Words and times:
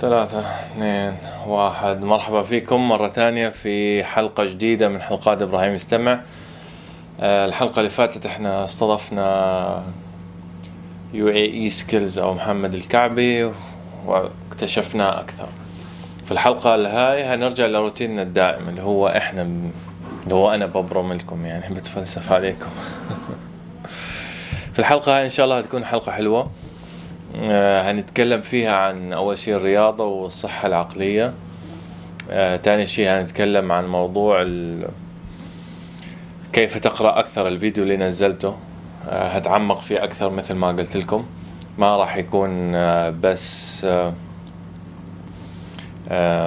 ثلاثة 0.00 0.38
اثنين 0.40 1.16
واحد. 1.46 2.02
مرحبا 2.02 2.42
فيكم 2.42 2.88
مرة 2.88 3.08
ثانية 3.08 3.48
في 3.48 4.04
حلقة 4.04 4.44
جديدة 4.44 4.88
من 4.88 5.00
حلقات 5.00 5.42
إبراهيم 5.42 5.74
يستمع. 5.74 6.20
آه، 7.20 7.46
الحلقة 7.46 7.78
اللي 7.78 7.90
فاتت 7.90 8.26
إحنا 8.26 8.64
استضفنا 8.64 9.82
UAE 11.14 11.28
Skills 11.28 12.18
أو 12.18 12.34
محمد 12.34 12.74
الكعبي 12.74 13.52
واكتشفناه 14.06 15.20
أكثر. 15.20 15.48
في 16.24 16.32
الحلقة 16.32 16.74
الهاي 16.74 17.24
هنرجع 17.24 17.66
لروتيننا 17.66 18.22
الدائم 18.22 18.68
اللي 18.68 18.82
هو 18.82 19.08
إحنا 19.08 19.42
اللي 19.42 20.34
هو 20.34 20.50
أنا 20.54 20.66
ببرم 20.66 21.12
لكم 21.12 21.46
يعني 21.46 21.74
بتفلسف 21.74 22.32
عليكم. 22.32 22.70
في 24.72 24.78
الحلقة 24.78 25.16
هاي 25.18 25.24
إن 25.24 25.30
شاء 25.30 25.44
الله 25.44 25.58
هتكون 25.58 25.84
حلقة 25.84 26.12
حلوة. 26.12 26.50
هنتكلم 27.38 28.40
فيها 28.40 28.76
عن 28.76 29.12
أول 29.12 29.38
شيء 29.38 29.54
الرياضة 29.54 30.04
والصحة 30.04 30.68
العقلية. 30.68 31.32
آه، 32.30 32.56
تاني 32.56 32.86
شيء 32.86 33.08
هنتكلم 33.10 33.72
عن 33.72 33.86
موضوع 33.88 34.42
ال... 34.42 34.88
كيف 36.52 36.78
تقرأ 36.78 37.18
أكثر 37.18 37.48
الفيديو 37.48 37.82
اللي 37.84 37.96
نزلته. 37.96 38.54
آه، 39.08 39.28
هتعمق 39.28 39.80
فيه 39.80 40.04
أكثر 40.04 40.30
مثل 40.30 40.54
ما 40.54 40.68
قلت 40.68 40.96
لكم. 40.96 41.26
ما 41.78 41.96
راح 41.96 42.16
يكون 42.16 42.72
بس 43.20 43.86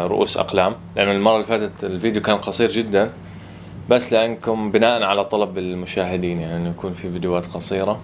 رؤوس 0.04 0.38
أقلام 0.38 0.76
لأن 0.96 1.10
المرة 1.10 1.34
اللي 1.34 1.46
فاتت 1.46 1.84
الفيديو 1.84 2.22
كان 2.22 2.38
قصير 2.38 2.72
جدا. 2.72 3.10
بس 3.90 4.14
لأنكم 4.14 4.72
بناء 4.72 5.04
على 5.04 5.26
طلب 5.26 5.58
المشاهدين 5.58 6.42
يعني 6.42 6.70
يكون 6.70 6.94
في 6.94 7.12
فيديوهات 7.12 7.46
قصيرة. 7.46 8.00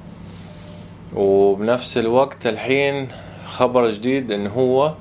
وبنفس 1.15 1.97
الوقت 1.97 2.47
الحين 2.47 3.07
خبر 3.45 3.89
جديد 3.89 4.31
انه 4.31 4.49
هو 4.49 4.93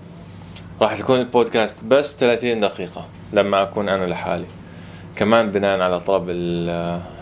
راح 0.82 0.98
تكون 0.98 1.20
البودكاست 1.20 1.84
بس 1.84 2.16
30 2.16 2.60
دقيقة 2.60 3.06
لما 3.32 3.62
أكون 3.62 3.88
أنا 3.88 4.06
لحالي. 4.06 4.46
كمان 5.16 5.50
بناء 5.50 5.80
على 5.80 6.00
طلب 6.00 6.24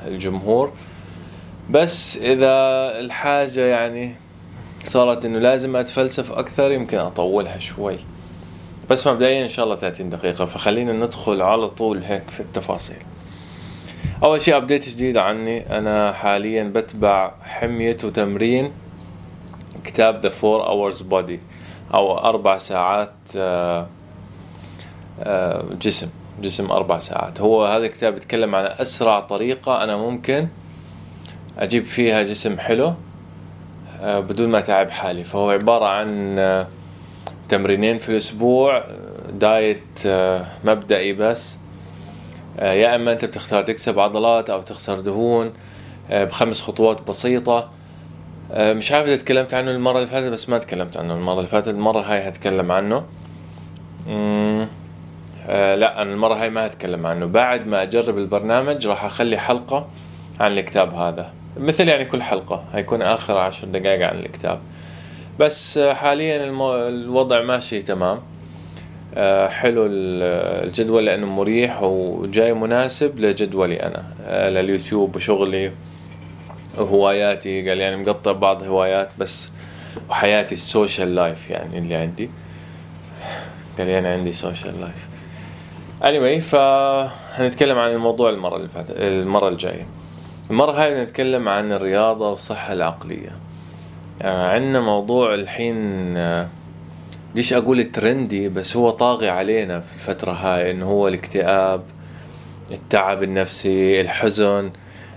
الجمهور. 0.07 0.73
بس 1.70 2.17
إذا 2.17 2.48
الحاجة 3.01 3.61
يعني 3.61 4.15
صارت 4.85 5.25
إنه 5.25 5.39
لازم 5.39 5.77
أتفلسف 5.77 6.33
أكثر 6.33 6.70
يمكن 6.70 6.98
أطولها 6.98 7.59
شوي. 7.59 7.98
بس 8.91 9.07
مبدئيا 9.07 9.45
إن 9.45 9.48
شاء 9.48 9.65
الله 9.65 9.77
30 9.77 10.11
دقيقة 10.11 10.45
فخلينا 10.45 10.93
ندخل 10.93 11.43
على 11.43 11.69
طول 11.69 11.98
هيك 11.98 12.31
في 12.31 12.41
التفاصيل. 12.41 12.97
أول 14.25 14.41
شيء 14.43 14.57
ابديت 14.57 14.89
جديد 14.89 15.19
عني. 15.19 15.79
أنا 15.79 16.13
حاليا 16.13 16.65
بتبع 16.65 17.33
حمية 17.43 17.97
وتمرين. 18.05 18.73
كتاب 19.85 20.23
The 20.23 20.33
Four 20.33 20.69
Hours 20.69 21.03
Body 21.13 21.39
أو 21.95 22.19
أربع 22.19 22.59
ساعات 22.59 23.13
آه، 23.37 23.87
آه، 25.21 25.65
جسم 25.81 26.11
جسم 26.41 26.71
أربع 26.71 26.99
ساعات. 26.99 27.41
هو 27.41 27.65
هذا 27.65 27.87
الكتاب 27.87 28.17
يتكلم 28.17 28.55
عن 28.55 28.65
أسرع 28.65 29.21
طريقة 29.21 29.85
أنا 29.85 29.97
ممكن 29.97 30.49
أجيب 31.59 31.85
فيها 31.85 32.23
جسم 32.23 32.59
حلو 32.59 32.95
آه، 34.01 34.21
بدون 34.21 34.49
ما 34.49 34.61
تعب 34.61 34.91
حالي. 34.91 35.25
فهو 35.25 35.51
عبارة 35.51 35.85
عن 35.85 36.67
تمرينين 37.49 37.99
في 37.99 38.09
الأسبوع 38.09 38.85
دايت 39.33 40.07
مبدئي 40.65 41.13
بس. 41.13 41.59
يا 42.59 42.97
إما 42.97 43.13
أنت 43.13 43.25
بتختار 43.25 43.65
تكسب 43.65 43.99
عضلات 43.99 44.51
أو 44.51 44.63
تخسر 44.63 45.01
دهون 45.01 45.53
بخمس 46.11 46.63
خطوات 46.63 47.09
بسيطة. 47.09 47.59
آه، 47.59 47.82
مش 48.56 48.92
عارف 48.92 49.06
إذا 49.06 49.17
تكلمت 49.17 49.55
عنه 49.55 49.70
المرة 49.70 49.97
اللي 49.97 50.06
فاتت 50.06 50.27
بس 50.33 50.48
ما 50.48 50.58
تكلمت 50.58 50.97
عنه 50.97 51.14
المرة 51.14 51.36
اللي 51.36 51.47
فاتت. 51.47 51.69
المرة 51.69 52.00
هاي 52.00 52.28
هتكلم 52.28 52.72
عنه. 52.72 53.05
آه 55.48 55.75
لا 55.75 56.03
أنا 56.03 56.12
المرة 56.12 56.34
هاي 56.34 56.50
ما 56.50 56.67
هتكلم 56.67 57.06
عنه. 57.06 57.27
بعد 57.27 57.67
ما 57.67 57.83
أجرب 57.83 58.19
البرنامج 58.19 58.86
راح 58.86 59.05
أخلي 59.05 59.39
حلقة 59.39 59.89
عن 60.41 60.52
الكتاب 60.52 60.95
هذا. 60.95 61.33
مثل 61.57 61.89
يعني 61.89 62.05
كل 62.05 62.23
حلقة. 62.23 62.64
هيكون 62.73 63.02
آخر 63.02 63.36
عشر 63.36 63.67
دقائق 63.67 64.08
عن 64.08 64.18
الكتاب. 64.18 64.58
بس 65.41 65.79
آه، 65.79 65.92
حاليا 65.92 66.45
المو... 66.45 66.74
الوضع 66.74 67.42
ماشي 67.42 67.83
تمام. 67.83 68.18
آه 69.14 69.48
حلو 69.48 69.86
الجدول 69.91 71.07
لأنه 71.07 71.27
مريح 71.27 71.83
وجاي 71.83 72.52
مناسب 72.55 73.18
لجدولي 73.18 73.83
أنا. 73.83 74.05
آه 74.24 74.51
لليوتيوب 74.51 75.17
وشغلي. 75.17 75.73
هواياتي 76.79 77.69
قال 77.69 77.81
يعني 77.81 77.97
مقطع 77.97 78.33
بعض 78.33 78.63
هوايات 78.63 79.13
بس 79.19 79.51
وحياتي 80.11 80.55
ال 80.55 80.63
social 80.63 81.14
life 81.14 81.51
يعني 81.51 81.79
اللي 81.79 81.95
عندي. 81.95 82.31
قال 83.79 83.89
يعني 83.89 84.09
عندي 84.09 84.33
social 84.33 84.80
life 84.80 85.08
anyway 86.03 86.41
فهنتكلم 86.43 87.79
عن 87.79 87.91
الموضوع 87.91 88.31
المرة 88.31 88.57
اللي 88.57 88.69
فاتت 88.69 88.91
المرة 88.97 89.49
الجاية. 89.49 89.87
المرة 90.51 90.73
هاي 90.73 91.03
نتكلم 91.03 91.49
عن 91.49 91.73
الرياضة 91.73 92.31
والصحة 92.31 92.73
العقلية. 92.73 93.31
آه 94.23 94.47
عندنا 94.47 94.81
موضوع 94.81 95.35
الحين 95.35 95.77
آه 96.17 96.49
ليش 97.35 97.53
أقول 97.53 97.85
ترندي 97.85 98.49
بس 98.49 98.77
هو 98.77 98.91
طاغي 98.91 99.29
علينا 99.29 99.81
في 99.81 99.95
الفترة 99.95 100.33
هاي 100.33 100.71
إنه 100.71 100.87
هو 100.87 101.09
الاكتئاب 101.09 101.83
التعب 102.71 103.23
النفسي 103.23 104.01
الحزن. 104.01 104.71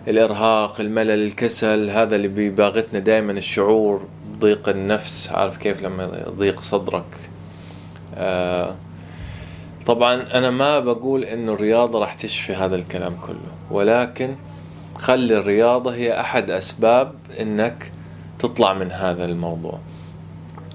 الإرهاق 0.07 0.81
الملل 0.81 1.25
الكسل 1.25 1.89
هذا 1.89 2.15
اللي 2.15 2.27
بيباغتنا 2.27 2.99
دائما 2.99 3.31
الشعور 3.31 4.05
ضيق 4.39 4.69
النفس. 4.69 5.31
عارف 5.31 5.57
كيف 5.57 5.81
لما 5.81 6.23
يضيق 6.27 6.61
صدرك؟ 6.61 7.29
آه 8.15 8.75
طبعا 9.85 10.23
أنا 10.33 10.49
ما 10.49 10.79
بقول 10.79 11.23
إنه 11.23 11.53
الرياضة 11.53 11.99
راح 11.99 12.13
تشفي 12.13 12.53
هذا 12.53 12.75
الكلام 12.75 13.17
كله 13.27 13.51
ولكن 13.71 14.35
خلي 14.95 15.37
الرياضة 15.37 15.95
هي 15.95 16.19
أحد 16.19 16.51
أسباب 16.51 17.13
إنك 17.39 17.91
تطلع 18.39 18.73
من 18.73 18.91
هذا 18.91 19.25
الموضوع. 19.25 19.79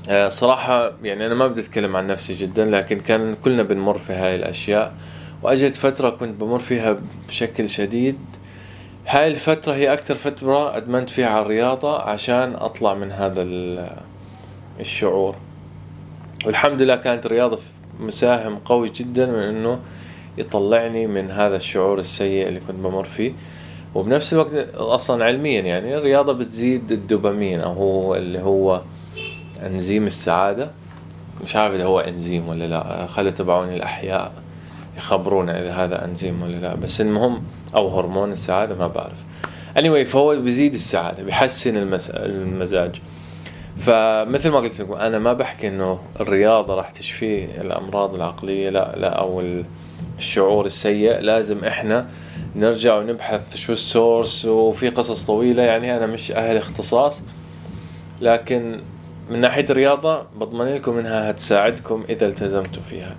آه 0.08 0.28
صراحة 0.28 0.92
يعني 1.02 1.26
أنا 1.26 1.34
ما 1.34 1.46
بدي 1.46 1.60
أتكلم 1.60 1.96
عن 1.96 2.06
نفسي 2.06 2.34
جدا 2.34 2.64
لكن 2.64 3.00
كان 3.00 3.36
كلنا 3.44 3.62
بنمر 3.62 3.98
في 3.98 4.12
هاي 4.12 4.34
الأشياء 4.36 4.94
واجت 5.42 5.76
فترة 5.76 6.10
كنت 6.10 6.40
بمر 6.40 6.58
فيها 6.58 6.96
بشكل 7.28 7.70
شديد. 7.70 8.18
هاي 9.12 9.28
الفترة 9.28 9.74
هي 9.74 9.92
أكثر 9.92 10.14
فترة 10.14 10.76
أدمنت 10.76 11.10
فيها 11.10 11.28
على 11.28 11.42
الرياضة 11.42 11.98
عشان 11.98 12.54
أطلع 12.54 12.94
من 12.94 13.12
هذا 13.12 13.46
الشعور. 14.80 15.34
والحمد 16.46 16.82
لله 16.82 16.96
كانت 16.96 17.26
الرياضة 17.26 17.58
مساهم 18.00 18.58
قوي 18.64 18.88
جدا 18.88 19.26
من 19.26 19.38
إنه 19.38 19.78
يطلعني 20.38 21.06
من 21.06 21.30
هذا 21.30 21.56
الشعور 21.56 21.98
السيء 21.98 22.48
اللي 22.48 22.60
كنت 22.60 22.76
بمر 22.76 23.04
فيه. 23.04 23.32
وبنفس 23.94 24.32
الوقت 24.32 24.54
أصلا 24.74 25.24
علميا 25.24 25.60
يعني 25.60 25.96
الرياضة 25.96 26.32
بتزيد 26.32 26.92
الدوبامين 26.92 27.60
أو 27.60 27.72
هو 27.72 28.14
اللي 28.14 28.38
هو 28.38 28.82
أنزيم 29.66 30.06
السعادة. 30.06 30.70
مش 31.42 31.56
عارف 31.56 31.74
إذا 31.74 31.84
هو 31.84 32.00
أنزيم 32.00 32.48
ولا 32.48 32.64
لا 32.64 33.06
خلي 33.06 33.32
تبعوني 33.32 33.76
الأحياء. 33.76 34.32
يخبرونا 34.96 35.60
إذا 35.60 35.72
هذا 35.72 36.04
أنزيم 36.04 36.42
ولا 36.42 36.56
لا 36.56 36.74
بس 36.74 37.00
المهم 37.00 37.42
أو 37.76 37.98
هرمون 37.98 38.32
السعادة 38.32 38.74
ما 38.74 38.86
بعرف. 38.86 39.24
Anyway 39.76 40.08
فهو 40.08 40.36
بيزيد 40.36 40.74
السعادة 40.74 41.22
بيحسن 41.22 41.76
المزاج. 42.08 43.00
فمثل 43.76 44.50
ما 44.50 44.58
قلت 44.58 44.80
لكم 44.80 44.92
أنا 44.92 45.18
ما 45.18 45.32
بحكي 45.32 45.68
إنه 45.68 45.98
الرياضة 46.20 46.74
راح 46.74 46.90
تشفي 46.90 47.60
الأمراض 47.60 48.14
العقلية 48.14 48.70
لا 48.70 48.94
لا 48.96 49.08
أو 49.08 49.42
الشعور 50.18 50.66
السيء. 50.66 51.18
لازم 51.20 51.64
إحنا 51.64 52.06
نرجع 52.56 52.98
ونبحث 52.98 53.56
شو 53.56 53.72
ال 53.72 53.83
source 53.83 54.44
وفي 54.44 54.88
قصص 54.88 55.26
طويلة 55.26 55.62
يعني 55.62 55.96
أنا 55.96 56.06
مش 56.06 56.32
أهل 56.32 56.56
اختصاص. 56.56 57.22
لكن 58.20 58.80
من 59.30 59.40
ناحية 59.40 59.66
الرياضة 59.70 60.22
بضمن 60.36 60.66
لكم 60.74 60.98
إنها 60.98 61.30
هتساعدكم 61.30 62.04
إذا 62.08 62.26
التزمتوا 62.26 62.82
فيها. 62.82 63.16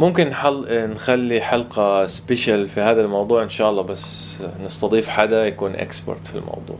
ممكن 0.00 0.34
حل 0.34 0.90
نخلي 0.90 1.40
حلقة 1.40 2.06
special 2.06 2.68
في 2.68 2.80
هذا 2.80 3.00
الموضوع 3.00 3.42
إن 3.42 3.48
شاء 3.48 3.70
الله 3.70 3.82
بس 3.82 4.38
نستضيف 4.64 5.08
حدا 5.08 5.46
يكون 5.46 5.74
expert 5.74 6.26
في 6.26 6.34
الموضوع. 6.34 6.76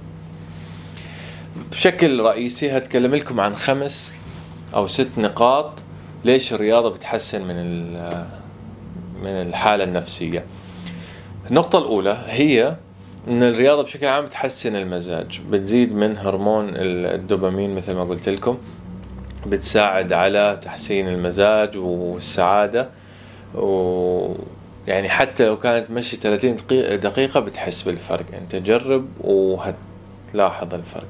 بشكل 1.70 2.20
رئيسي 2.20 2.70
هتكلم 2.76 3.14
لكم 3.14 3.41
عن 3.41 3.56
خمس 3.56 4.14
أو 4.75 4.87
ست 4.87 5.09
نقاط 5.19 5.73
ليش 6.25 6.53
الرياضة 6.53 6.91
بتحسن 6.91 7.43
من 7.47 7.93
من 9.23 9.29
الحالة 9.31 9.85
النفسية. 9.85 10.44
النقطة 11.50 11.79
الأولى 11.79 12.25
هي 12.26 12.76
إن 13.29 13.43
الرياضة 13.43 13.82
بشكل 13.82 14.06
عام 14.06 14.25
بتحسن 14.25 14.76
المزاج 14.76 15.41
بتزيد 15.50 15.93
من 15.93 16.17
هرمون 16.17 16.73
الدوبامين 16.76 17.75
مثل 17.75 17.94
ما 17.94 18.05
قلت 18.05 18.29
لكم 18.29 18.59
بتساعد 19.47 20.12
على 20.12 20.59
تحسين 20.62 21.09
المزاج 21.09 21.76
والسعادة. 21.76 22.88
و 23.54 24.34
يعني 24.87 25.08
حتى 25.08 25.46
لو 25.46 25.58
كانت 25.58 25.90
مشي 25.90 26.16
30 26.16 26.56
دقيقة 27.00 27.40
بتحس 27.40 27.82
بالفرق. 27.82 28.25
انت 28.43 28.56
جرب 28.56 29.06
وهتلاحظ 29.20 30.75
الفرق. 30.75 31.06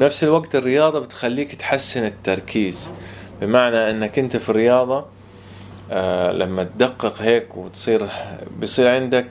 نفس 0.00 0.24
الوقت 0.24 0.56
الرياضة 0.56 0.98
بتخليك 0.98 1.54
تحسن 1.54 2.04
التركيز. 2.04 2.90
بمعنى 3.40 3.90
إنك 3.90 4.18
أنت 4.18 4.36
في 4.36 4.48
الرياضة 4.48 5.04
آه 5.90 6.32
لما 6.32 6.64
تدقق 6.64 7.22
هيك 7.22 7.56
وتصير 7.56 8.08
بصير 8.62 8.88
عندك 8.88 9.26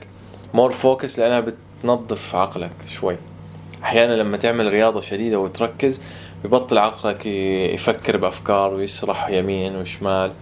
more 0.54 0.72
focus 0.72 1.18
لأنها 1.18 1.40
بتنظف 1.40 2.34
عقلك 2.34 2.72
شوي. 2.86 3.16
أحيانا 3.82 4.12
لما 4.12 4.36
تعمل 4.36 4.66
رياضة 4.72 5.00
شديدة 5.00 5.38
وتركز 5.38 6.00
ببطل 6.44 6.78
عقلك 6.78 7.26
يفكر 7.26 8.16
بأفكار 8.16 8.74
ويسرح 8.74 9.28
يمين 9.28 9.76
وشمال. 9.76 10.32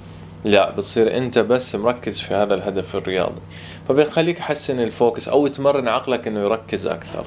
لا 0.47 0.71
بتصير 0.71 1.17
أنت 1.17 1.39
بس 1.39 1.75
مركز 1.75 2.21
في 2.21 2.35
هذا 2.35 2.55
الهدف 2.55 2.97
الرياضي. 2.97 3.41
فبيخليك 3.89 4.39
حسن 4.39 4.81
ال 4.81 4.89
focus 4.89 5.29
أو 5.29 5.47
تمرن 5.47 5.89
عقلك 5.89 6.29
إنه 6.29 6.41
يركز 6.41 6.87
أكثر. 6.87 7.25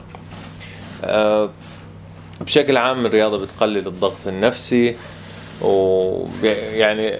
أه 1.03 1.49
بشكل 2.41 2.77
عام 2.77 3.05
الرياضة 3.05 3.37
بتقلل 3.37 3.87
الضغط 3.87 4.27
النفسي 4.27 4.95
ويعني 5.61 7.11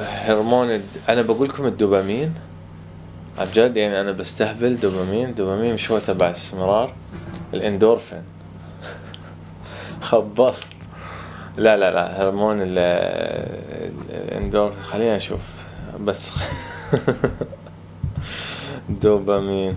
هرمون 0.00 0.82
أنا 1.08 1.22
بقول 1.22 1.48
لكم 1.48 1.66
الدوبامين. 1.66 2.34
عن 3.38 3.46
جد 3.54 3.76
يعني 3.76 4.00
أنا 4.00 4.12
بستهبل 4.12 4.76
دوبامين 4.76 5.34
دوبامين 5.34 5.74
مش 5.74 5.90
هو 5.90 5.98
تبع 5.98 6.26
الاستمرار 6.26 6.92
الإندورفين. 7.54 8.22
خبصت. 10.00 10.83
لا 11.56 11.76
لا 11.76 11.90
لا 11.90 12.22
هرمون 12.22 12.56
الاندور 14.10 14.72
خليني 14.82 15.16
أشوف. 15.16 15.40
بس. 16.06 16.30
دوبامين. 19.02 19.76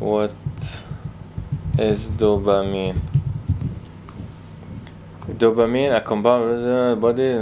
وات 0.00 0.30
از 1.80 2.16
دوبامين 2.16 2.94
دوبامين 5.40 5.92
اكمباوند 5.92 7.00
بودي 7.00 7.38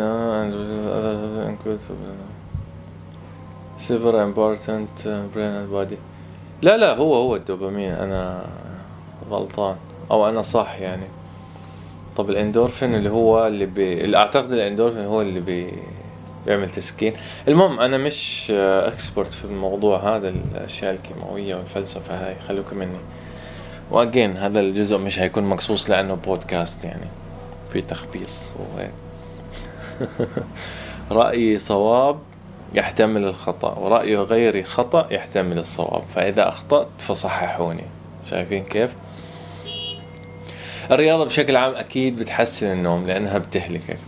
سيفر 3.79 4.23
امبورتنت 4.23 5.09
برين 5.35 5.67
بودي 5.67 5.97
لا 6.63 6.77
لا 6.77 6.97
هو 6.97 7.15
هو 7.15 7.37
الدوبامين. 7.37 7.91
أنا 7.91 8.47
غلطان. 9.31 9.77
أو 10.11 10.29
أنا 10.29 10.43
صح 10.43 10.81
يعني. 10.81 11.07
طب 12.17 12.31
الإندورفين 12.31 12.95
اللي 12.95 13.11
هو 13.11 13.47
اللي 13.47 13.67
بي... 13.67 14.17
أعتقد 14.17 14.53
الإندورفين 14.53 15.05
هو 15.05 15.23
اللي 15.23 15.41
بي... 15.41 15.73
بيعمل 16.47 16.71
تسكين. 16.71 17.13
المهم 17.49 17.81
أنا 17.81 17.99
مش 17.99 18.51
اكسبرت 18.51 19.29
في 19.29 19.45
الموضوع 19.45 20.17
هذا 20.17 20.29
الأشياء 20.29 20.95
الكيماوية 20.95 21.55
والفلسفة 21.55 22.27
هاي 22.27 22.35
خلوكم 22.49 22.77
مني. 22.77 22.99
وأجين 23.91 24.37
هذا 24.37 24.61
الجزء 24.61 24.99
مش 24.99 25.19
هيكون 25.19 25.45
مقصوص 25.45 25.91
لأنه 25.91 26.15
بودكاست 26.15 26.85
يعني 26.85 27.07
في 27.73 27.81
تخبيص 27.81 28.53
وهيك. 28.59 28.91
رأيي 31.11 31.59
صواب 31.59 32.19
يحتمل 32.75 33.25
الخطأ 33.25 33.79
ورأي 33.79 34.17
غيري 34.17 34.63
خطأ 34.63 35.07
يحتمل 35.11 35.59
الصواب 35.59 36.03
فإذا 36.15 36.49
أخطأت 36.49 36.89
فصححوني. 36.99 37.85
شايفين 38.31 38.65
كيف؟ 38.65 38.95
الرياضة 40.91 41.25
بشكل 41.25 41.57
عام 41.57 41.75
أكيد 41.75 42.19
بتحسن 42.19 42.73
النوم 42.73 43.07
لأنها 43.07 43.39
بتهلكك 43.39 43.99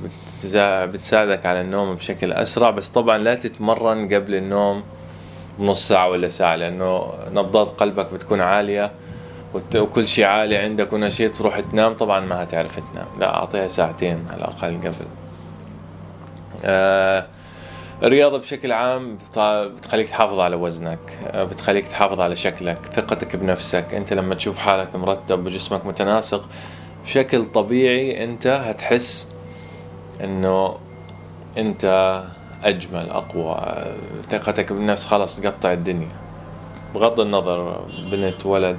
بتساعدك 0.65 1.47
على 1.47 1.61
النوم 1.61 1.95
بشكل 1.95 2.33
أسرع 2.33 2.71
بس 2.71 2.89
طبعا 2.89 3.19
لا 3.19 3.35
تتمرن 3.35 4.15
قبل 4.15 4.35
النوم 4.35 4.83
بنص 5.59 5.89
ساعة 5.89 6.09
ولا 6.09 6.29
ساعة 6.29 6.57
لأنه 6.57 7.13
نبضات 7.33 7.69
قلبك 7.69 8.13
بتكون 8.13 8.41
عالية 8.41 8.91
وكل 9.77 10.09
شيء 10.09 10.25
عالي 10.25 10.57
عندك 10.57 10.93
ونشيط 10.93 11.37
تروح 11.37 11.61
تنام 11.61 11.95
طبعا 11.95 12.21
ما 12.21 12.43
هتعرف 12.43 12.81
تنام 12.93 13.07
لا 13.21 13.35
أعطيها 13.35 13.69
ساعتين 13.69 14.27
على 14.31 14.39
الأقل 14.39 14.77
قبل. 14.79 15.07
آه 16.65 17.27
الرياضة 18.03 18.39
بشكل 18.39 18.73
عام 18.73 19.19
بتخليك 19.37 20.09
تحافظ 20.09 20.41
على 20.41 20.57
وزنك 20.57 20.99
بتخليك 21.35 21.89
تحافظ 21.89 22.21
على 22.21 22.37
شكلك 22.37 22.79
ثقتك 22.93 23.37
بنفسك. 23.37 23.95
أنت 23.95 24.13
لما 24.13 24.35
تشوف 24.35 24.59
حالك 24.59 24.97
مرتب 24.97 25.47
وجسمك 25.47 25.87
متناسق 25.87 26.49
بشكل 27.05 27.45
طبيعي 27.45 28.25
أنت 28.25 28.47
هتحس 28.47 29.33
إنه 30.25 30.77
أنت 31.59 31.85
أجمل 32.65 33.11
أقوى 33.11 33.85
ثقتك 34.31 34.73
بالنفس 34.73 35.07
خلاص 35.07 35.41
تقطع 35.41 35.73
الدنيا. 35.73 36.13
بغض 36.95 37.21
النظر 37.21 37.81
بنت 38.11 38.47
ولد 38.47 38.79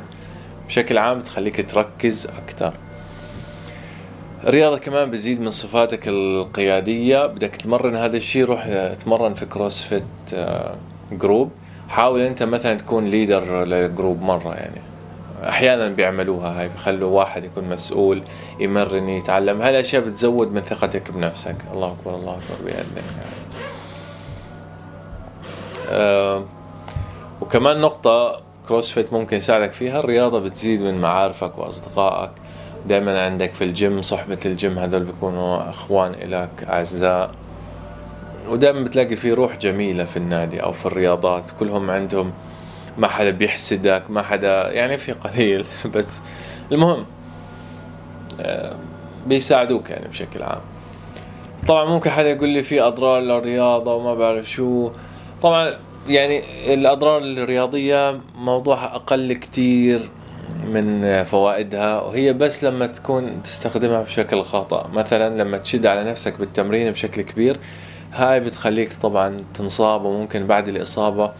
بشكل 0.67 0.97
عام 0.97 1.19
بتخليك 1.19 1.71
تركز 1.71 2.27
أكثر. 2.27 2.73
الرياضة 4.43 4.77
كمان 4.77 5.11
بتزيد 5.11 5.41
من 5.41 5.51
صفاتك 5.51 6.07
القيادية. 6.07 7.25
بدك 7.25 7.55
تمرن 7.55 7.95
هذا 7.95 8.17
الشيء 8.17 8.45
روح 8.45 8.67
تمرن 8.93 9.33
في 9.33 9.45
CrossFit 9.45 10.03
group 11.11 11.51
حاول 11.89 12.19
أنت 12.19 12.43
مثلا 12.43 12.77
تكون 12.77 13.05
leader 13.05 13.65
ل 13.65 13.75
group 13.75 14.21
مرة 14.21 14.53
يعني. 14.53 14.81
أحيانا 15.43 15.87
بيعملوها 15.87 16.59
هاي 16.59 16.69
بخلوا 16.69 17.17
واحد 17.17 17.43
يكون 17.43 17.63
مسؤول 17.63 18.23
يمرن 18.59 19.09
يتعلم. 19.09 19.61
هاي 19.61 19.69
الأشياء 19.69 20.01
بتزود 20.01 20.51
من 20.51 20.61
ثقتك 20.61 21.11
بنفسك. 21.11 21.55
الله 21.73 21.87
أكبر 21.87 22.15
الله 22.15 22.31
أكبر 22.31 22.65
بيأذن 22.65 22.95
يعني. 22.95 23.63
أه 25.89 26.45
وكمان 27.41 27.81
نقطة 27.81 28.41
CrossFit 28.67 29.13
ممكن 29.13 29.37
يساعدك 29.37 29.71
فيها 29.71 29.99
الرياضة 29.99 30.39
بتزيد 30.39 30.81
من 30.81 31.01
معارفك 31.01 31.57
وأصدقائك. 31.57 32.31
دائما 32.87 33.25
عندك 33.25 33.53
في 33.53 33.63
الجيم 33.63 34.01
صحبة 34.01 34.39
الجيم 34.45 34.79
هذول 34.79 35.03
بيكونوا 35.03 35.69
أخوان 35.69 36.13
إلك 36.13 36.49
أعزاء. 36.69 37.31
ودائما 38.47 38.83
بتلاقي 38.83 39.15
في 39.15 39.33
روح 39.33 39.57
جميلة 39.57 40.05
في 40.05 40.17
النادي 40.17 40.63
أو 40.63 40.71
في 40.71 40.85
الرياضات 40.85 41.43
كلهم 41.59 41.91
عندهم 41.91 42.33
ما 42.97 43.07
حدا 43.07 43.29
بيحسدك 43.29 44.03
ما 44.09 44.21
حدا 44.21 44.71
يعني 44.73 44.97
في 44.97 45.11
قليل 45.11 45.65
بس 45.95 46.19
المهم 46.71 47.05
بيساعدوك 49.27 49.89
يعني 49.89 50.07
بشكل 50.07 50.43
عام. 50.43 50.61
طبعا 51.67 51.85
ممكن 51.85 52.09
حدا 52.09 52.29
يقول 52.29 52.49
لي 52.49 52.63
في 52.63 52.81
أضرار 52.81 53.21
للرياضة 53.21 53.93
وما 53.93 54.15
بعرف 54.15 54.49
شو. 54.49 54.91
طبعا 55.41 55.73
يعني 56.07 56.43
الأضرار 56.73 57.21
الرياضية 57.21 58.19
موضوعها 58.35 58.95
أقل 58.95 59.33
كتير. 59.33 60.09
من 60.65 61.23
فوائدها 61.23 62.01
وهي 62.01 62.33
بس 62.33 62.63
لما 62.63 62.87
تكون 62.87 63.43
تستخدمها 63.43 64.01
بشكل 64.01 64.43
خاطئ 64.43 64.87
مثلا 64.87 65.43
لما 65.43 65.57
تشد 65.57 65.85
على 65.85 66.03
نفسك 66.03 66.39
بالتمرين 66.39 66.91
بشكل 66.91 67.21
كبير 67.21 67.59
هاي 68.13 68.39
بتخليك 68.39 68.93
طبعا 68.93 69.43
تنصاب 69.53 70.05
وممكن 70.05 70.47
بعد 70.47 70.67
الإصابة 70.67 71.31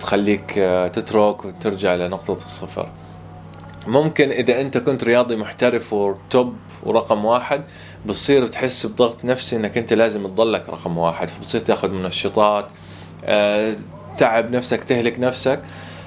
تخليك 0.00 0.50
تترك 0.92 1.44
وترجع 1.44 1.94
لنقطة 1.94 2.32
الصفر. 2.32 2.88
ممكن 3.86 4.30
إذا 4.30 4.60
أنت 4.60 4.78
كنت 4.78 5.04
رياضي 5.04 5.36
محترف 5.36 5.92
وتوب 5.92 6.54
ورقم 6.82 7.24
واحد 7.24 7.62
بتصير 8.06 8.46
تحس 8.46 8.86
بضغط 8.86 9.24
نفسي 9.24 9.56
إنك 9.56 9.78
أنت 9.78 9.92
لازم 9.92 10.26
تضلك 10.26 10.68
رقم 10.68 10.98
واحد 10.98 11.30
فبتصير 11.30 11.60
تاخذ 11.60 11.88
منشطات 11.88 12.66
تعب 14.18 14.50
نفسك 14.50 14.84
تهلك 14.84 15.20
نفسك. 15.20 15.60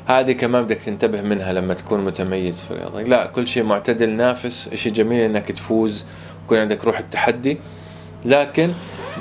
هذه 0.08 0.32
كمان 0.32 0.64
بدك 0.64 0.78
تنتبه 0.78 1.22
منها 1.22 1.54
لما 1.54 1.74
تكون 1.74 2.04
متميز 2.04 2.62
في 2.62 2.72
الرياضة. 2.72 3.02
لا 3.02 3.26
كل 3.26 3.48
شيء 3.48 3.64
معتدل 3.64 4.10
نافس 4.10 4.76
شيء 4.76 4.94
جميل 4.94 5.22
إنك 5.22 5.52
تفوز 5.52 6.06
ويكون 6.42 6.58
عندك 6.58 6.86
روح 6.86 7.00
التحدي 7.00 7.58
لكن 8.26 8.72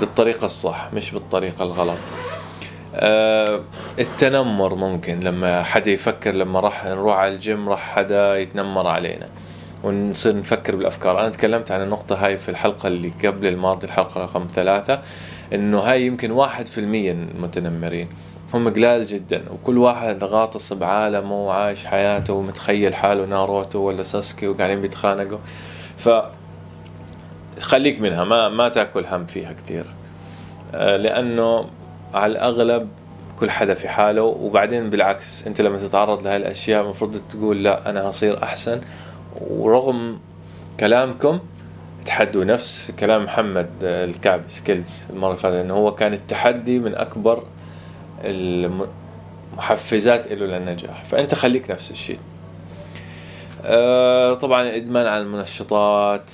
بالطريقة 0.00 0.44
الصح 0.44 0.88
مش 0.92 1.12
بالطريقة 1.12 1.62
الغلط. 1.62 1.98
آه 2.94 3.60
التنمر 3.98 4.74
ممكن 4.74 5.20
لما 5.20 5.62
حدا 5.62 5.90
يفكر 5.90 6.34
لما 6.34 6.60
راح 6.60 6.86
نروح 6.86 7.16
على 7.16 7.34
الجيم 7.34 7.68
راح 7.68 7.80
حدا 7.80 8.38
يتنمر 8.38 8.86
علينا. 8.86 9.28
ونصير 9.84 10.36
نفكر 10.36 10.76
بالأفكار. 10.76 11.20
أنا 11.20 11.28
تكلمت 11.28 11.70
عن 11.70 11.82
النقطة 11.82 12.26
هاي 12.26 12.38
في 12.38 12.48
الحلقة 12.48 12.86
اللي 12.86 13.12
قبل 13.24 13.46
الماضي 13.46 13.86
الحلقة 13.86 14.20
رقم 14.20 14.46
ثلاثة 14.54 15.00
إنه 15.52 15.78
هاي 15.78 16.06
يمكن 16.06 16.30
واحد 16.30 16.66
في 16.66 16.78
المية 16.78 17.12
المتنمرين 17.12 18.08
هم 18.54 18.68
قلال 18.68 19.06
جدا 19.06 19.42
وكل 19.52 19.78
واحد 19.78 20.24
غاطس 20.24 20.72
بعالمه 20.72 21.46
وعايش 21.46 21.84
حياته 21.84 22.32
ومتخيل 22.34 22.94
حاله 22.94 23.24
ناروتو 23.26 23.78
ولا 23.78 24.02
ساسكي 24.02 24.48
وقاعدين 24.48 24.80
بيتخانقوا. 24.80 25.38
ف 25.98 26.08
خليك 27.60 28.00
منها 28.00 28.24
ما 28.24 28.48
ما 28.48 28.68
تاكل 28.68 29.04
هم 29.06 29.26
فيها 29.26 29.52
كثير 29.52 29.86
لأنه 30.72 31.66
على 32.14 32.32
الأغلب 32.32 32.88
كل 33.40 33.50
حدا 33.50 33.74
في 33.74 33.88
حاله 33.88 34.22
وبعدين 34.22 34.90
بالعكس 34.90 35.46
أنت 35.46 35.60
لما 35.60 35.78
تتعرض 35.78 36.22
لهي 36.24 36.36
الأشياء 36.36 36.84
المفروض 36.84 37.20
تقول 37.30 37.64
لا 37.64 37.90
أنا 37.90 38.10
هصير 38.10 38.42
أحسن. 38.42 38.80
ورغم 39.40 40.18
كلامكم 40.80 41.38
تحدوا 42.06 42.44
نفس 42.44 42.90
كلام 42.90 43.24
محمد 43.24 43.68
الكعبي 43.82 44.42
سكيلز 44.48 45.04
المرة 45.10 45.28
اللي 45.30 45.42
فاتت 45.42 45.56
إنه 45.56 45.74
هو 45.74 45.94
كان 45.94 46.12
التحدي 46.12 46.78
من 46.78 46.94
أكبر 46.94 47.42
المحفزات 48.26 50.32
له 50.32 50.46
للنجاح. 50.46 51.04
فأنت 51.04 51.34
خليك 51.34 51.70
نفس 51.70 51.90
الشيء. 51.90 52.18
أه 53.64 54.34
طبعا 54.34 54.62
الادمان 54.62 55.06
على 55.06 55.22
المنشطات 55.22 56.30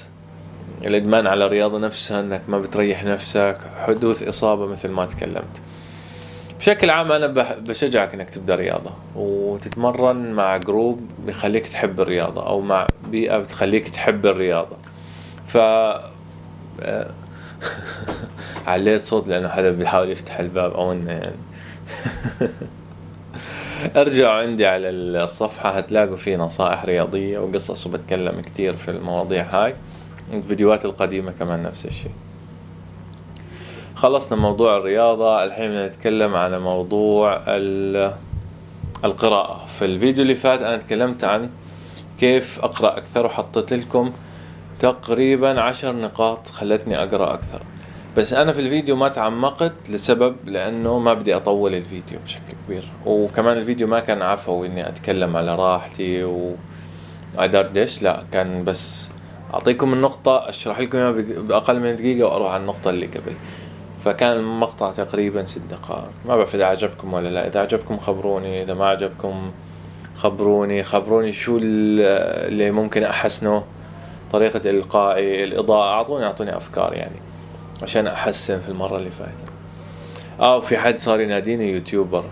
الإدمان 0.84 1.26
على 1.26 1.44
الرياضه 1.44 1.78
نفسها 1.78 2.20
إنك 2.20 2.42
ما 2.48 2.58
بتريح 2.58 3.04
نفسك 3.04 3.58
حدوث 3.86 4.22
إصابة 4.22 4.66
مثل 4.66 4.88
ما 4.88 5.06
تكلمت. 5.06 5.62
بشكل 6.58 6.90
عام 6.90 7.12
أنا 7.12 7.26
بشجعك 7.56 8.14
إنك 8.14 8.30
تبدأ 8.30 8.54
رياضة 8.54 8.90
وتتمرن 9.16 10.32
مع 10.32 10.56
جروب 10.56 11.00
بيخليك 11.26 11.66
تحب 11.66 12.00
الرياضة 12.00 12.46
أو 12.46 12.60
مع 12.60 12.86
بيئة 13.08 13.38
بتخليك 13.38 13.90
تحب 13.90 14.26
الرياضة. 14.26 14.76
ف 15.48 15.56
عليت 18.66 19.02
صوت 19.02 19.28
لأنه 19.28 19.48
حدا 19.48 19.70
بيحاول 19.70 20.10
يفتح 20.10 20.38
الباب 20.38 20.72
أو 20.72 20.92
إنه 20.92 21.12
يعني 21.12 21.36
ارجعوا 23.96 24.32
عندي 24.32 24.66
على 24.66 24.88
الصفحة 24.90 25.70
هتلاقوا 25.70 26.16
في 26.16 26.36
نصائح 26.36 26.84
رياضية 26.84 27.38
وقصص 27.38 27.86
وبتكلم 27.86 28.40
كتير 28.40 28.76
في 28.76 28.90
المواضيع 28.90 29.44
هاي 29.44 29.74
الفيديوهات 30.32 30.84
القديمة 30.84 31.32
كمان 31.32 31.62
نفس 31.62 31.86
الشيء. 31.86 32.10
خلصنا 33.94 34.38
موضوع 34.38 34.76
الرياضة 34.76 35.44
الحين 35.44 35.86
نتكلم 35.86 36.34
على 36.34 36.58
موضوع 36.58 37.40
القراءة. 39.04 39.66
في 39.78 39.84
الفيديو 39.84 40.22
اللي 40.22 40.34
فات 40.34 40.62
أنا 40.62 40.76
تكلمت 40.76 41.24
عن 41.24 41.50
كيف 42.20 42.60
أقرأ 42.64 42.96
أكثر 42.96 43.26
وحطيت 43.26 43.72
لكم 43.72 44.12
تقريبا 44.78 45.60
عشر 45.60 45.96
نقاط 45.96 46.48
خلتني 46.48 47.02
أقرأ 47.02 47.34
أكثر. 47.34 47.62
بس 48.16 48.32
أنا 48.32 48.52
في 48.52 48.60
الفيديو 48.60 48.96
ما 48.96 49.08
تعمقت 49.08 49.72
لسبب 49.90 50.36
لأنه 50.46 50.98
ما 50.98 51.14
بدي 51.14 51.36
أطول 51.36 51.74
الفيديو 51.74 52.18
بشكل 52.24 52.52
كبير. 52.66 52.88
وكمان 53.06 53.56
الفيديو 53.56 53.86
ما 53.86 54.00
كان 54.00 54.22
عفوي 54.22 54.66
إني 54.66 54.88
أتكلم 54.88 55.36
على 55.36 55.54
راحتي 55.56 56.24
و 56.24 56.54
أدردش 57.38 58.02
لا 58.02 58.24
كان 58.32 58.64
بس 58.64 59.08
أعطيكم 59.54 59.92
النقطة 59.92 60.48
أشرح 60.48 60.80
لكم 60.80 60.98
إياها 60.98 61.10
بأقل 61.40 61.80
من 61.80 61.96
دقيقة 61.96 62.26
وأروح 62.28 62.52
على 62.52 62.60
النقطة 62.60 62.90
اللي 62.90 63.06
قبل. 63.06 63.32
فكان 64.04 64.36
المقطع 64.36 64.92
تقريبا 64.92 65.44
ست 65.44 65.62
دقائق. 65.70 66.10
ما 66.28 66.36
بعرف 66.36 66.54
إذا 66.54 66.64
عجبكم 66.64 67.14
ولا 67.14 67.28
لا. 67.28 67.46
إذا 67.46 67.60
عجبكم 67.60 67.98
خبروني 67.98 68.62
إذا 68.62 68.74
ما 68.74 68.86
عجبكم 68.86 69.50
خبروني. 70.16 70.82
خبروني 70.82 71.32
شو 71.32 71.58
اللي 71.62 72.70
ممكن 72.70 73.02
أحسنه 73.02 73.64
طريقة 74.32 74.70
إلقائي 74.70 75.44
الإضاءة 75.44 75.92
أعطوني 75.92 76.26
أعطوني 76.26 76.56
أفكار 76.56 76.94
يعني. 76.94 77.16
عشان 77.82 78.06
أحسن 78.06 78.60
في 78.60 78.68
المرة 78.68 78.96
اللي 78.96 79.10
فاتت. 79.10 79.52
آه 80.40 80.60
في 80.60 80.78
حد 80.78 80.94
صار 80.94 81.20
يناديني 81.20 81.72
يوتيوبر. 81.72 82.24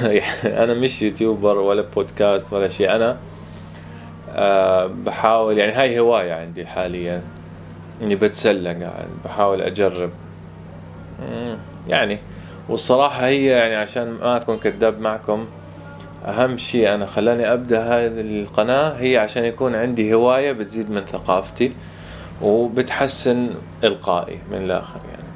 أنا 0.44 0.74
مش 0.74 1.02
يوتيوبر 1.02 1.58
ولا 1.58 1.82
بودكاست 1.82 2.52
ولا 2.52 2.68
شيء. 2.68 2.96
أنا 2.96 3.18
أه 4.30 4.86
بحاول 4.86 5.58
يعني 5.58 5.72
هاي 5.72 5.98
هواية 5.98 6.32
عندي 6.32 6.66
حاليا. 6.66 7.22
إني 8.02 8.16
بتسلى 8.16 8.68
قاعد 8.74 9.08
بحاول 9.24 9.62
أجرب. 9.62 10.10
يعني 11.88 12.18
والصراحة 12.68 13.26
هي 13.26 13.46
يعني 13.46 13.74
عشان 13.74 14.10
ما 14.10 14.36
أكون 14.36 14.58
كذاب 14.58 15.00
معكم 15.00 15.46
أهم 16.26 16.56
شيء 16.56 16.94
أنا 16.94 17.06
خلاني 17.06 17.52
أبدأ 17.52 17.82
هذه 17.82 18.20
القناة 18.20 18.88
هي 18.90 19.18
عشان 19.18 19.44
يكون 19.44 19.74
عندي 19.74 20.14
هواية 20.14 20.52
بتزيد 20.52 20.90
من 20.90 21.00
ثقافتي. 21.00 21.72
وبتحسن 22.42 23.50
إلقائي 23.84 24.38
من 24.50 24.58
الآخر 24.58 25.00
يعني. 25.10 25.32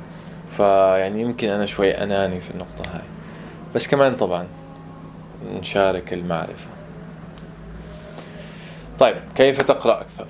فيعني 0.57 1.21
يمكن 1.21 1.49
أنا 1.49 1.67
شوي 1.67 1.91
أناني 1.91 2.41
في 2.41 2.51
النقطة 2.51 2.95
هاي. 2.95 3.05
بس 3.75 3.89
كمان 3.89 4.17
طبعا 4.17 4.47
نشارك 5.61 6.13
المعرفة. 6.13 6.67
طيب 8.99 9.17
كيف 9.35 9.63
تقرأ 9.63 10.01
أكثر؟ 10.01 10.27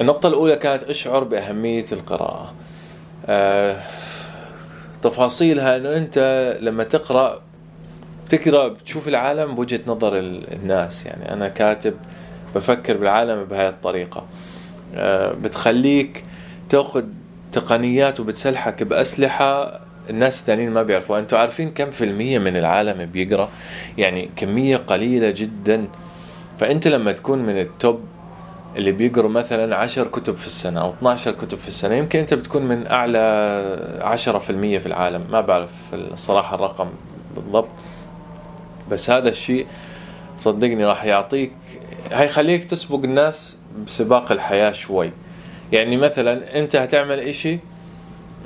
النقطة 0.00 0.26
الأولى 0.26 0.56
كانت 0.56 0.82
أشعر 0.82 1.24
بأهمية 1.24 1.86
القراءة. 1.92 2.54
أه 3.26 3.76
تفاصيلها 5.02 5.76
أنه 5.76 5.96
أنت 5.96 6.18
لما 6.60 6.84
تقرأ 6.84 7.40
تقرأ 8.28 8.68
بتشوف 8.68 9.08
العالم 9.08 9.54
بوجهة 9.54 9.80
نظر 9.86 10.18
الناس 10.18 11.06
يعني. 11.06 11.32
أنا 11.32 11.48
كاتب 11.48 11.94
بفكر 12.54 12.96
بالعالم 12.96 13.44
بهاي 13.44 13.68
الطريقة. 13.68 14.18
أه 14.18 14.49
بتخليك 15.42 16.24
تاخذ 16.68 17.04
تقنيات 17.52 18.20
وبتسلحك 18.20 18.82
بأسلحة 18.82 19.80
الناس 20.10 20.40
الثانيين 20.40 20.70
ما 20.70 20.82
بيعرفوا 20.82 21.18
أنتوا 21.18 21.38
عارفين 21.38 21.70
كم 21.70 21.90
في 21.90 22.04
المية 22.04 22.38
من 22.38 22.56
العالم 22.56 23.06
بيقرأ؟ 23.06 23.48
يعني 23.98 24.30
كمية 24.36 24.76
قليلة 24.76 25.30
جدا. 25.30 25.84
فأنت 26.60 26.88
لما 26.88 27.12
تكون 27.12 27.38
من 27.38 27.60
التوب 27.60 28.00
اللي 28.76 28.92
بيقروا 28.92 29.30
مثلا 29.30 29.76
عشر 29.76 30.06
كتب 30.06 30.36
في 30.36 30.46
السنة 30.46 30.80
أو 30.80 30.90
12 30.90 31.32
كتب 31.32 31.58
في 31.58 31.68
السنة 31.68 31.94
يمكن 31.94 32.18
أنت 32.18 32.34
بتكون 32.34 32.62
من 32.62 32.86
أعلى 32.86 33.18
عشرة 34.00 34.38
في 34.38 34.50
المية 34.50 34.78
في 34.78 34.86
العالم. 34.86 35.24
ما 35.30 35.40
بعرف 35.40 35.70
الصراحة 35.92 36.54
الرقم 36.54 36.88
بالضبط. 37.36 37.68
بس 38.90 39.10
هذا 39.10 39.28
الشيء 39.28 39.66
صدقني 40.40 40.84
راح 40.84 41.04
يعطيك 41.04 41.52
هيخليك 42.12 42.64
تسبق 42.64 43.04
الناس 43.04 43.56
بسباق 43.86 44.32
الحياة 44.32 44.72
شوي. 44.72 45.10
يعني 45.72 45.96
مثلا 45.96 46.58
أنت 46.58 46.76
هتعمل 46.76 47.18
إشي 47.18 47.58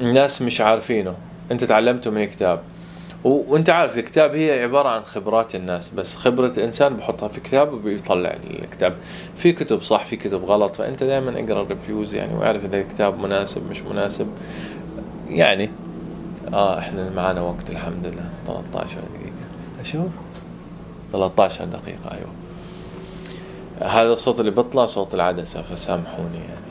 الناس 0.01 0.43
مش 0.43 0.61
عارفينه 0.61 1.15
أنت 1.53 1.65
تعلمته 1.65 2.11
من 2.11 2.25
كتاب. 2.25 2.61
وأنت 3.25 3.71
عارف 3.71 3.99
الكتاب 3.99 4.35
هي 4.35 4.63
عبارة 4.63 4.89
عن 4.89 5.03
خبرات 5.03 5.55
الناس 5.55 5.91
بس 5.91 6.17
خبرة 6.17 6.53
إنسان 6.65 6.97
بحطها 6.97 7.29
في 7.29 7.41
كتاب 7.41 7.73
وبيطلع 7.73 8.37
الكتاب. 8.51 8.97
في 9.37 9.53
كتب 9.53 9.83
صح 9.83 10.05
في 10.05 10.17
كتب 10.17 10.45
غلط 10.45 10.77
فأنت 10.77 11.05
دائما 11.05 11.31
أقرأ 11.31 11.63
الريفيوز 11.63 12.15
يعني 12.15 12.35
وأعرف 12.35 12.65
إذا 12.65 12.81
الكتاب 12.81 13.19
مناسب 13.19 13.71
مش 13.71 13.83
مناسب. 13.83 14.27
يعني 15.29 15.71
آه 16.53 16.79
إحنا 16.79 17.11
معانا 17.11 17.41
وقت 17.41 17.71
الحمد 17.71 18.07
لله 18.07 18.29
13 18.47 18.97
دقيقة. 18.97 19.81
أشوف؟ 19.81 20.24
13 21.15 21.65
دقيقة 21.65 22.11
أيوه. 22.11 22.31
هذا 23.81 24.13
الصوت 24.13 24.41
اللي 24.41 24.51
بيطلع 24.51 24.87
صوت 24.87 25.15
العدسة 25.15 25.63
فسامحوني 25.63 26.39
يعني. 26.39 26.65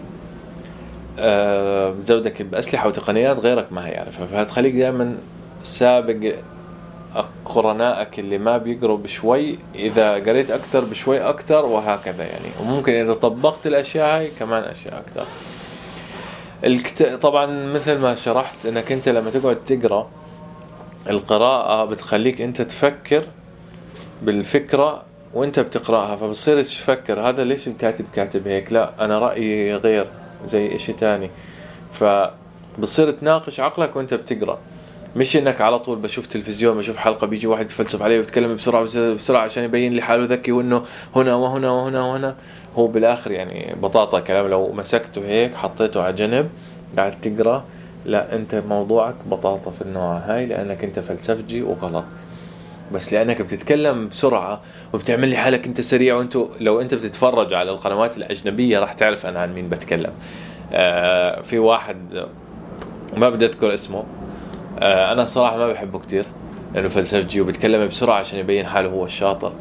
آه 1.19 1.89
بتزودك 1.89 2.41
بأسلحة 2.41 2.87
وتقنيات 2.87 3.39
غيرك 3.39 3.67
ما 3.71 3.87
هيعرفها 3.87 4.25
فهتخليك 4.25 4.75
دائما 4.75 5.17
سابق 5.63 6.35
قرنائك 7.45 8.19
اللي 8.19 8.37
ما 8.37 8.57
بيقروا 8.57 8.97
بشوي 8.97 9.57
إذا 9.75 10.13
قريت 10.13 10.51
أكثر 10.51 10.83
بشوي 10.85 11.19
أكثر 11.19 11.65
وهكذا 11.65 12.23
يعني. 12.23 12.49
وممكن 12.61 12.93
إذا 12.93 13.13
طبقت 13.13 13.67
الأشياء 13.67 14.17
هاي 14.17 14.31
كمان 14.39 14.63
أشياء 14.63 14.99
أكثر 14.99 15.25
الكت... 16.63 17.03
طبعا 17.03 17.45
مثل 17.73 17.97
ما 17.97 18.15
شرحت 18.15 18.65
إنك 18.65 18.91
أنت 18.91 19.09
لما 19.09 19.29
تقعد 19.29 19.55
تقرأ 19.65 20.09
القراءة 21.09 21.85
بتخليك 21.85 22.41
أنت 22.41 22.61
تفكر 22.61 23.23
بالفكرة 24.23 25.03
وانت 25.33 25.59
بتقراها 25.59 26.15
فبتصير 26.15 26.63
تفكر 26.63 27.19
هذا 27.19 27.43
ليش 27.43 27.67
الكاتب 27.67 28.05
كاتب 28.15 28.47
هيك؟ 28.47 28.73
لا 28.73 29.05
أنا 29.05 29.19
رأيي 29.19 29.75
غير 29.75 30.07
زي 30.45 30.75
إشي 30.75 30.93
تاني. 30.93 31.29
فبتصير 31.93 33.11
تناقش 33.11 33.59
عقلك 33.59 33.95
وانت 33.95 34.13
بتقرأ. 34.13 34.59
مش 35.15 35.37
إنك 35.37 35.61
على 35.61 35.79
طول 35.79 35.99
بشوف 35.99 36.25
تلفزيون 36.27 36.77
بشوف 36.77 36.97
حلقة 36.97 37.27
بيجي 37.27 37.47
واحد 37.47 37.65
يتفلسف 37.65 38.01
عليه 38.01 38.17
ويتكلم 38.19 38.55
بسرعة 38.55 38.83
بسرعة 39.13 39.41
عشان 39.41 39.63
يبين 39.63 39.93
لي 39.93 40.01
حاله 40.01 40.25
ذكي 40.25 40.51
وإنه 40.51 40.83
هنا 41.15 41.35
وهنا 41.35 41.71
وهنا 41.71 42.01
وهنا. 42.01 42.35
هو 42.75 42.87
بالآخر 42.87 43.31
يعني 43.31 43.75
بطاطا 43.81 44.19
كلام 44.19 44.47
لو 44.47 44.71
مسكته 44.71 45.25
هيك 45.25 45.55
حطيته 45.55 46.01
على 46.03 46.13
جنب 46.13 46.49
قاعد 46.97 47.21
تقرأ 47.21 47.63
لا 48.05 48.35
أنت 48.35 48.55
موضوعك 48.55 49.15
بطاطا 49.25 49.71
في 49.71 49.81
النوع 49.81 50.17
هاي 50.17 50.45
لأنك 50.45 50.83
أنت 50.83 50.99
فلسفجي 50.99 51.61
وغلط. 51.61 52.05
بس 52.93 53.13
لأنك 53.13 53.41
بتتكلم 53.41 54.07
بسرعة 54.07 54.61
وبتعمل 54.93 55.27
لي 55.27 55.37
حالك 55.37 55.65
أنت 55.65 55.81
سريع 55.81 56.15
وأنتو 56.15 56.47
لو 56.59 56.81
أنت 56.81 56.93
بتتفرج 56.93 57.53
على 57.53 57.71
القنوات 57.71 58.17
الأجنبية 58.17 58.79
راح 58.79 58.93
تعرف 58.93 59.25
أنا 59.25 59.39
عن 59.39 59.53
مين 59.53 59.69
بتكلم. 59.69 60.11
آه 60.73 61.41
في 61.41 61.59
واحد 61.59 62.25
ما 63.17 63.29
بدي 63.29 63.45
أذكر 63.45 63.73
اسمه. 63.73 64.03
آه، 64.79 65.11
أنا 65.11 65.25
صراحة 65.25 65.57
ما 65.57 65.67
بحبه 65.67 65.99
كثير 65.99 66.25
لأنه 66.75 66.89
فلسفجي 66.89 67.41
وبيتكلم 67.41 67.87
بسرعة 67.87 68.15
عشان 68.15 68.39
يبين 68.39 68.65
حاله 68.65 68.89
هو 68.89 69.05
الشاطر. 69.05 69.53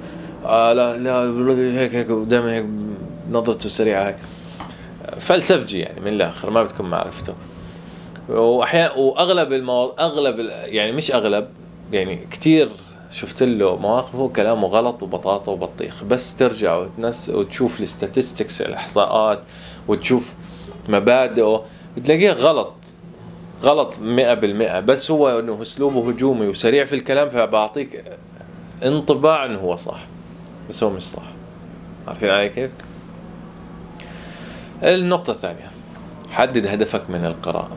آه 0.46 0.72
لا 0.72 0.96
لا 0.96 1.80
هيك 1.80 1.94
هيك 1.94 2.10
ودائما 2.10 2.54
هيك 2.54 2.66
نظرته 3.30 3.68
سريعة 3.68 4.08
هيك. 4.08 4.16
فلسفجي 5.18 5.78
يعني 5.78 6.00
من 6.00 6.08
الآخر 6.08 6.50
ما 6.50 6.62
بتكون 6.62 6.90
معرفته 6.90 7.34
وأحيانا 8.28 8.92
وأغلب 8.92 9.52
المواضيع 9.52 10.06
أغلب 10.06 10.50
يعني 10.64 10.92
مش 10.92 11.14
أغلب 11.14 11.48
يعني 11.92 12.18
كثير 12.30 12.68
شفت 13.12 13.42
له 13.42 13.76
مواقف 13.76 14.14
هو 14.14 14.28
كلامه 14.28 14.68
غلط 14.68 15.02
وبطاطا 15.02 15.52
وبطيخ. 15.52 16.04
بس 16.04 16.36
ترجع 16.36 16.76
وتنس 16.76 17.28
وتشوف 17.28 17.80
الستاتستكس 17.80 18.62
الإحصاءات 18.62 19.42
وتشوف 19.88 20.34
مبادئه. 20.88 21.64
بتلاقيه 21.96 22.30
غلط. 22.30 22.74
غلط 23.62 23.98
مئة 23.98 24.34
بالمئة. 24.34 24.80
بس 24.80 25.10
هو 25.10 25.38
إنه 25.38 25.62
أسلوبه 25.62 26.08
هجومي 26.08 26.46
وسريع 26.46 26.84
في 26.84 26.94
الكلام 26.94 27.28
فبعطيك 27.28 28.04
انطباع 28.84 29.44
إنه 29.44 29.58
هو 29.58 29.76
صح. 29.76 30.06
بس 30.68 30.82
هو 30.82 30.90
مش 30.90 31.02
صح. 31.02 31.22
عارفين 32.08 32.30
علي 32.30 32.48
كيف؟ 32.48 32.70
النقطة 34.82 35.30
الثانية. 35.30 35.70
حدد 36.30 36.66
هدفك 36.66 37.10
من 37.10 37.24
القراءة. 37.24 37.76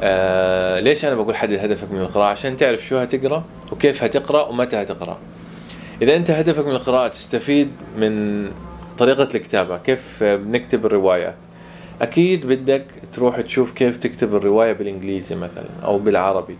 آه 0.00 0.80
ليش 0.80 1.04
أنا 1.04 1.14
بقول 1.14 1.36
حدد 1.36 1.52
هدفك 1.52 1.92
من 1.92 2.00
القراءة؟ 2.00 2.26
عشان 2.28 2.56
تعرف 2.56 2.86
شو 2.86 2.96
هتقرأ 2.96 3.44
وكيف 3.72 4.04
هتقرأ 4.04 4.46
ومتى 4.46 4.76
هتقرأ. 4.76 5.18
إذا 6.02 6.16
أنت 6.16 6.30
هدفك 6.30 6.66
من 6.66 6.72
القراءة 6.72 7.08
تستفيد 7.08 7.70
من 7.98 8.46
طريقة 8.98 9.28
الكتابة 9.34 9.78
كيف 9.78 10.22
بنكتب 10.22 10.86
الروايات. 10.86 11.34
أكيد 12.02 12.46
بدك 12.46 12.84
تروح 13.12 13.40
تشوف 13.40 13.72
كيف 13.72 13.98
تكتب 13.98 14.34
الرواية 14.34 14.72
بالإنجليزي 14.72 15.34
مثلا 15.34 15.66
أو 15.84 15.98
بالعربي. 15.98 16.56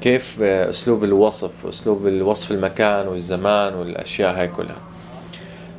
كيف 0.00 0.42
أسلوب 0.42 1.04
الوصف 1.04 1.66
أسلوب 1.66 2.06
الوصف 2.06 2.50
المكان 2.50 3.08
والزمان 3.08 3.74
والأشياء 3.74 4.40
هاي 4.40 4.48
كلها. 4.48 4.76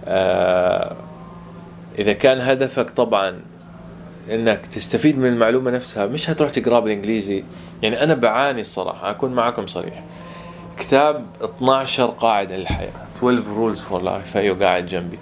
آه 0.05 0.95
إذا 1.99 2.13
كان 2.13 2.41
هدفك 2.41 2.89
طبعا 2.89 3.39
إنك 4.29 4.65
تستفيد 4.65 5.17
من 5.17 5.27
المعلومة 5.27 5.71
نفسها 5.71 6.05
مش 6.05 6.29
هتروح 6.29 6.49
تقرأ 6.51 6.79
بالإنجليزي. 6.79 7.43
يعني 7.83 8.03
أنا 8.03 8.13
بعاني 8.13 8.61
الصراحة 8.61 9.09
أكون 9.09 9.33
معكم 9.33 9.67
صريح. 9.67 10.03
كتاب 10.77 11.25
12 11.43 12.05
قاعدة 12.05 12.57
للحياة 12.57 12.91
12 13.17 13.43
rules 13.43 13.77
for 13.77 14.05
life 14.05 14.37
هيو 14.37 14.55
قاعد 14.55 14.85
جنبي. 14.85 15.19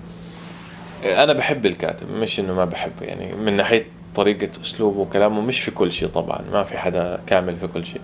أنا 1.03 1.33
بحب 1.33 1.65
الكاتب 1.65 2.11
مش 2.11 2.39
إنه 2.39 2.53
ما 2.53 2.65
بحبه 2.65 3.05
يعني 3.05 3.35
من 3.35 3.53
ناحية 3.55 3.85
طريقة 4.15 4.49
أسلوبه 4.61 4.99
وكلامه 4.99 5.41
مش 5.41 5.59
في 5.59 5.71
كل 5.71 5.91
شيء 5.91 6.07
طبعا 6.07 6.41
ما 6.51 6.63
في 6.63 6.77
حدا 6.77 7.19
كامل 7.27 7.55
في 7.55 7.67
كل 7.67 7.85
شيء. 7.85 8.01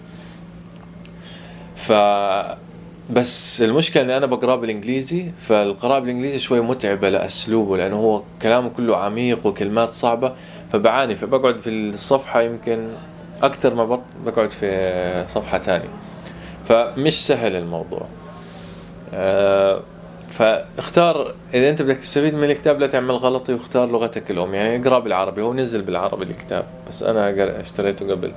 ف 1.75 1.91
بس 3.09 3.61
المشكلة 3.61 4.03
إني 4.03 4.17
أنا 4.17 4.25
بقراه 4.25 4.55
بالإنجليزي 4.55 5.31
فالقراءة 5.39 5.99
بالإنجليزي 5.99 6.39
شوي 6.39 6.61
متعبة 6.61 7.09
لأسلوبه 7.09 7.77
لأنه 7.77 7.95
هو 7.95 8.21
كلامه 8.41 8.69
كله 8.69 8.97
عميق 8.97 9.45
وكلمات 9.45 9.89
صعبة. 9.89 10.33
فبعاني. 10.79 11.15
فبقعد 11.15 11.59
في 11.59 11.69
الصفحة 11.69 12.41
يمكن 12.41 12.87
أكثر 13.43 13.73
ما 13.73 14.01
بقعد 14.25 14.51
في 14.51 15.25
صفحة 15.27 15.57
تانية 15.57 15.89
فمش 16.67 17.27
سهل 17.27 17.55
الموضوع. 17.55 18.07
أه 19.13 19.81
فاختار 20.29 21.33
إذا 21.53 21.69
أنت 21.69 21.81
بدك 21.81 21.95
تستفيد 21.95 22.35
من 22.35 22.43
الكتاب 22.43 22.79
لا 22.79 22.87
تعمل 22.87 23.15
غلطي 23.15 23.53
واختار 23.53 23.91
لغتك 23.91 24.31
الأم. 24.31 24.55
يعني 24.55 24.81
اقرأ 24.81 24.99
بالعربي 24.99 25.41
هو 25.41 25.53
نزل 25.53 25.81
بالعربي 25.81 26.23
الكتاب 26.23 26.65
بس 26.89 27.03
أنا 27.03 27.61
اشتريته 27.61 28.11
قبل. 28.11 28.31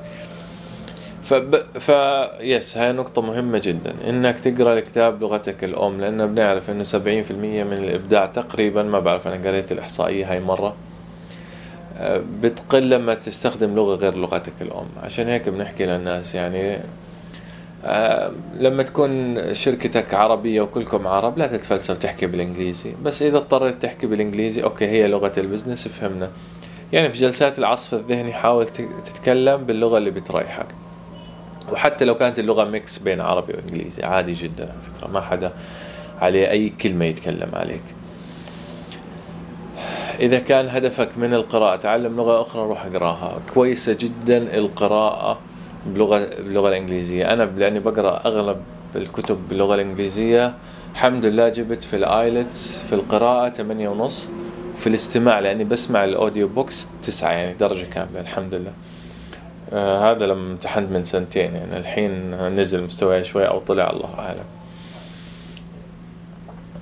فب... 1.25 1.57
ف 1.79 1.93
yes 2.41 2.77
هاي 2.77 2.93
نقطة 2.93 3.23
مهمة 3.23 3.59
جدا. 3.59 3.95
إنك 4.09 4.39
تقرأ 4.39 4.75
الكتاب 4.75 5.19
بلغتك 5.19 5.65
الأم 5.65 6.01
لأن 6.01 6.35
بنعرف 6.35 6.71
إنه 6.71 6.85
70% 6.85 6.95
من 6.97 7.73
الإبداع 7.73 8.27
تقريبا 8.27 8.83
ما 8.83 9.01
بعرف 9.01 9.29
أنا 9.29 9.49
قريت 9.49 9.73
الإحصائية 9.73 10.33
هاي 10.33 10.41
مرة. 10.41 10.69
آه، 10.69 10.88
بتقل 12.43 12.91
لما 12.91 13.15
تستخدم 13.15 13.75
لغة 13.75 13.95
غير 13.95 14.15
لغتك 14.15 14.53
الأم. 14.63 14.89
عشان 15.03 15.29
هيك 15.29 15.49
بنحكي 15.49 15.87
للناس 15.87 16.35
يعني 16.35 16.79
آه 17.85 18.33
لما 18.55 18.83
تكون 18.83 19.39
شركتك 19.55 20.15
عربية 20.15 20.61
وكلكم 20.61 21.07
عرب 21.07 21.39
لا 21.39 21.47
تتفلسف 21.47 21.99
تحكي 21.99 22.27
بالإنجليزي. 22.27 22.93
بس 23.03 23.23
إذا 23.23 23.37
اضطريت 23.37 23.83
تحكي 23.83 24.07
بالإنجليزي 24.07 24.63
okay 24.63 24.87
هي 24.87 25.09
لغة 25.09 25.33
ال 25.39 25.44
business 25.44 25.89
فهمنا. 25.89 26.31
يعني 26.93 27.13
في 27.13 27.19
جلسات 27.19 27.59
العصف 27.59 27.95
الذهني 27.95 28.33
حاول 28.33 28.67
تتكلم 29.05 29.65
باللغة 29.65 29.99
اللي 29.99 30.11
بتريحك. 30.11 30.67
وحتى 31.73 32.05
لو 32.05 32.15
كانت 32.15 32.39
اللغة 32.39 32.65
mix 32.65 32.99
بين 32.99 33.21
عربي 33.21 33.53
وإنجليزي 33.53 34.03
عادي 34.03 34.33
جدا 34.33 34.65
على 34.65 34.81
فكرة. 34.95 35.09
ما 35.09 35.21
حدا 35.21 35.53
عليه 36.21 36.51
أي 36.51 36.69
كلمة 36.69 37.05
يتكلم 37.05 37.51
عليك. 37.53 37.83
إذا 40.21 40.39
كان 40.39 40.69
هدفك 40.69 41.19
من 41.19 41.35
القراءة 41.35 41.77
تعلم 41.77 42.17
لغة 42.17 42.43
أخرى 42.43 42.63
روح 42.63 42.87
اقرأها. 42.87 43.41
كويسة 43.55 43.97
جدا 44.01 44.59
القراءة 44.59 45.39
بلغة 45.87 46.29
باللغة 46.39 46.69
الإنجليزية. 46.69 47.33
أنا 47.33 47.43
لأني 47.43 47.81
بقرأ 47.81 48.21
أغلب 48.25 48.57
الكتب 48.97 49.49
باللغة 49.49 49.75
الإنجليزية. 49.75 50.55
الحمد 50.93 51.27
لله 51.27 51.49
جبت 51.49 51.83
في 51.83 51.97
ال 51.97 52.11
IELTS 52.11 52.85
في 52.85 52.95
القراءة 52.95 53.49
ثمانية 53.49 53.89
ونص 53.89 54.29
في 54.77 54.87
الاستماع 54.87 55.39
لأني 55.39 55.65
بسمع 55.65 56.05
ال 56.05 56.12
audio 56.12 56.49
books 56.49 56.89
تسعة 57.03 57.33
يعني 57.33 57.55
درجة 57.55 57.85
كاملة 57.85 58.21
الحمد 58.21 58.55
لله. 58.55 58.73
آه 59.73 60.11
هذا 60.13 60.27
لما 60.27 60.53
امتحنت 60.53 60.91
من 60.91 61.05
سنتين 61.05 61.55
يعني 61.55 61.77
الحين 61.77 62.35
نزل 62.49 62.83
مستواي 62.83 63.25
شوي 63.25 63.49
أو 63.49 63.59
طلع 63.59 63.91
الله 63.91 64.15
أعلم. 64.19 64.45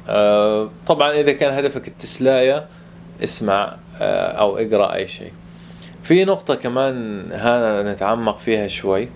آه 0.08 0.68
طبعا 0.86 1.12
إذا 1.12 1.32
كان 1.32 1.52
هدفك 1.52 1.88
التسلاية 1.88 2.66
اسمع 3.24 3.76
آه 4.00 4.32
أو 4.32 4.58
اقرأ 4.58 4.94
أي 4.94 5.08
شيء. 5.08 5.32
في 6.02 6.24
نقطة 6.24 6.54
كمان 6.54 7.26
هذا 7.32 7.92
نتعمق 7.92 8.38
فيها 8.38 8.68
شوي 8.68 9.08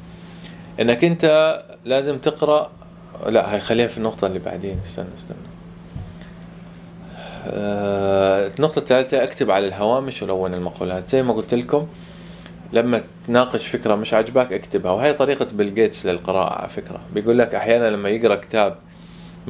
إنك 0.80 1.04
أنت 1.04 1.56
لازم 1.84 2.18
تقرأ 2.18 2.70
لا 3.26 3.54
هاي 3.54 3.60
خليها 3.60 3.86
في 3.86 3.98
النقطة 3.98 4.26
اللي 4.26 4.38
بعدين 4.38 4.80
استنى 4.84 5.06
استنى. 5.18 5.36
آه 7.46 8.50
النقطة 8.58 8.78
الثالثة 8.78 9.22
اكتب 9.22 9.50
على 9.50 9.66
الهوامش 9.66 10.22
ولون 10.22 10.54
المقولات. 10.54 11.08
زي 11.08 11.22
ما 11.22 11.32
قلت 11.32 11.54
لكم 11.54 11.86
لما 12.72 13.02
تناقش 13.26 13.66
فكرة 13.66 13.94
مش 13.94 14.14
عاجباك 14.14 14.52
اكتبها. 14.52 14.92
وهي 14.92 15.12
طريقة 15.12 15.46
بيل 15.52 15.74
جيتس 15.74 16.06
للقراءة 16.06 16.60
على 16.60 16.68
فكرة. 16.68 17.00
بيقول 17.14 17.38
لك 17.38 17.54
أحيانا 17.54 17.90
لما 17.90 18.08
يقرأ 18.08 18.34
كتاب 18.34 18.76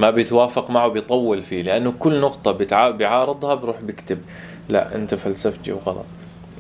ما 0.01 0.11
بيتوافق 0.11 0.71
معه 0.71 0.89
بيطول 0.89 1.43
فيه 1.43 1.63
لأنه 1.63 1.95
كل 1.99 2.21
نقطة 2.21 2.53
بيعارضها 2.91 3.55
بروح 3.55 3.81
بيكتب. 3.81 4.19
لا 4.69 4.95
أنت 4.95 5.15
فلسفتي 5.15 5.73
وغلط. 5.73 6.05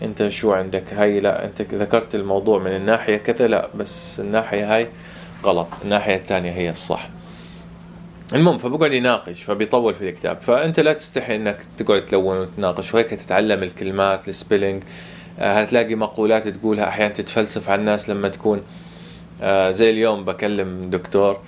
أنت 0.02 0.28
شو 0.28 0.52
عندك؟ 0.52 0.84
هاي 0.92 1.20
لا 1.20 1.44
أنت 1.44 1.62
ذكرت 1.62 2.14
الموضوع 2.14 2.58
من 2.58 2.76
الناحية 2.76 3.16
كذا 3.16 3.48
لا 3.48 3.68
بس 3.74 4.20
الناحية 4.20 4.76
هاي 4.76 4.88
غلط. 5.44 5.66
الناحية 5.84 6.16
الثانية 6.16 6.50
هي 6.50 6.70
الصح. 6.70 7.08
المهم 8.34 8.58
فبقعد 8.58 8.92
يناقش 8.92 9.42
فبيطول 9.42 9.94
في 9.94 10.08
الكتاب. 10.08 10.38
فأنت 10.42 10.80
لا 10.80 10.92
تستحي 10.92 11.36
إنك 11.36 11.58
تقعد 11.78 12.06
تلون 12.06 12.38
وتناقش 12.38 12.94
وهيك 12.94 13.10
تتعلم 13.10 13.62
الكلمات 13.62 14.28
ال 14.28 14.34
spelling 14.34 14.82
آه، 15.38 15.60
هتلاقي 15.60 15.94
مقولات 15.94 16.48
تقولها 16.48 16.88
أحيانا 16.88 17.14
تتفلسف 17.14 17.70
على 17.70 17.80
الناس 17.80 18.10
لما 18.10 18.28
تكون. 18.28 18.62
آه، 19.42 19.70
زي 19.70 19.90
اليوم 19.90 20.24
بكلم 20.24 20.90
دكتور. 20.90 21.40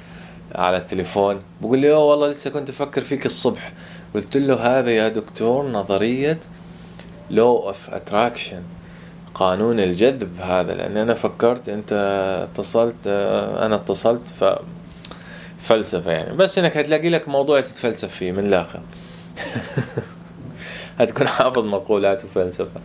على 0.55 0.77
التليفون 0.77 1.43
بقول 1.61 1.79
لي 1.79 1.93
أوه 1.93 2.05
والله 2.05 2.29
لسه 2.29 2.51
كنت 2.51 2.69
أفكر 2.71 3.01
فيك 3.01 3.27
الصبح. 3.27 3.73
قلت 4.15 4.37
له 4.37 4.79
هذا 4.79 4.91
يا 4.91 5.09
دكتور 5.09 5.67
نظرية 5.67 6.41
law 7.31 7.57
of 7.57 7.91
attraction 7.91 8.63
قانون 9.35 9.81
الجذب 9.81 10.41
هذا 10.41 10.75
لأن 10.75 10.97
أنا 10.97 11.15
فكرت 11.15 11.69
أنت 11.69 11.93
اتصلت 12.51 13.07
أنا 13.59 13.75
اتصلت 13.75 14.29
ف 14.41 14.45
فلسفة 15.63 16.11
يعني. 16.11 16.37
بس 16.37 16.59
إنك 16.59 16.77
هتلاقي 16.77 17.11
لك 17.11 17.29
موضوع 17.29 17.61
تتفلسف 17.61 18.15
فيه 18.15 18.33
من 18.33 18.47
الآخر. 18.47 18.81
هتكون 20.99 21.29
حافظ 21.29 21.65
مقولات 21.65 22.25
وفلسفة. 22.25 22.81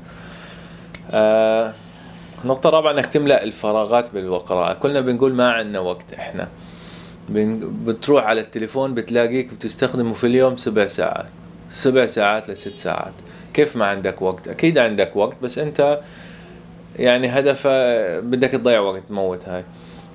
آه 1.12 1.74
نقطة 2.46 2.70
رابعة 2.70 2.92
إنك 2.92 3.06
تملأ 3.06 3.44
الفراغات 3.44 4.12
بالقراءة 4.12 4.74
كلنا 4.74 5.02
بنقول 5.02 5.34
ما 5.34 5.52
عندنا 5.52 5.80
وقت 5.80 6.14
إحنا. 6.14 6.48
بتروح 7.30 8.24
على 8.24 8.42
التليفون 8.42 8.94
بتلاقيك 8.94 9.54
بتستخدمه 9.54 10.14
في 10.14 10.28
اليوم 10.28 10.58
سبع 10.58 10.88
ساعات. 10.88 11.30
سبع 11.70 12.06
ساعات 12.06 12.50
لست 12.50 12.78
ساعات. 12.78 13.14
كيف 13.54 13.76
ما 13.76 13.86
عندك 13.86 14.22
وقت؟ 14.22 14.48
أكيد 14.48 14.78
عندك 14.78 15.16
وقت 15.16 15.36
بس 15.42 15.60
أنت 15.60 16.00
يعني 17.00 17.28
هدف 17.28 17.68
بدك 18.24 18.50
تضيع 18.50 18.80
وقت 18.80 19.04
تموت 19.08 19.50
هاي. 19.50 19.64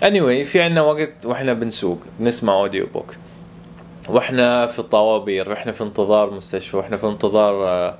Anyway 0.02 0.46
في 0.46 0.60
عنا 0.60 0.82
وقت 0.82 1.12
وإحنا 1.24 1.52
بنسوق 1.52 1.98
بنسمع 2.20 2.52
audio 2.52 2.86
book 2.94 3.14
وإحنا 4.08 4.66
في 4.66 4.78
الطوابير 4.78 5.50
وإحنا 5.50 5.72
في 5.72 5.82
انتظار 5.84 6.30
مستشفى 6.30 6.76
وإحنا 6.76 6.96
في 6.96 7.06
انتظار 7.06 7.68
آه 7.68 7.98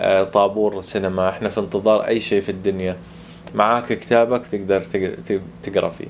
آه، 0.00 0.24
طابور 0.24 0.82
سينما 0.82 1.28
إحنا 1.28 1.48
في 1.48 1.60
انتظار 1.60 2.06
أي 2.06 2.20
شيء 2.20 2.40
في 2.40 2.48
الدنيا. 2.48 2.96
معاك 3.54 3.92
كتابك 3.92 4.46
تقدر 4.46 4.82
تقرأ 5.62 5.88
فيه. 5.88 6.06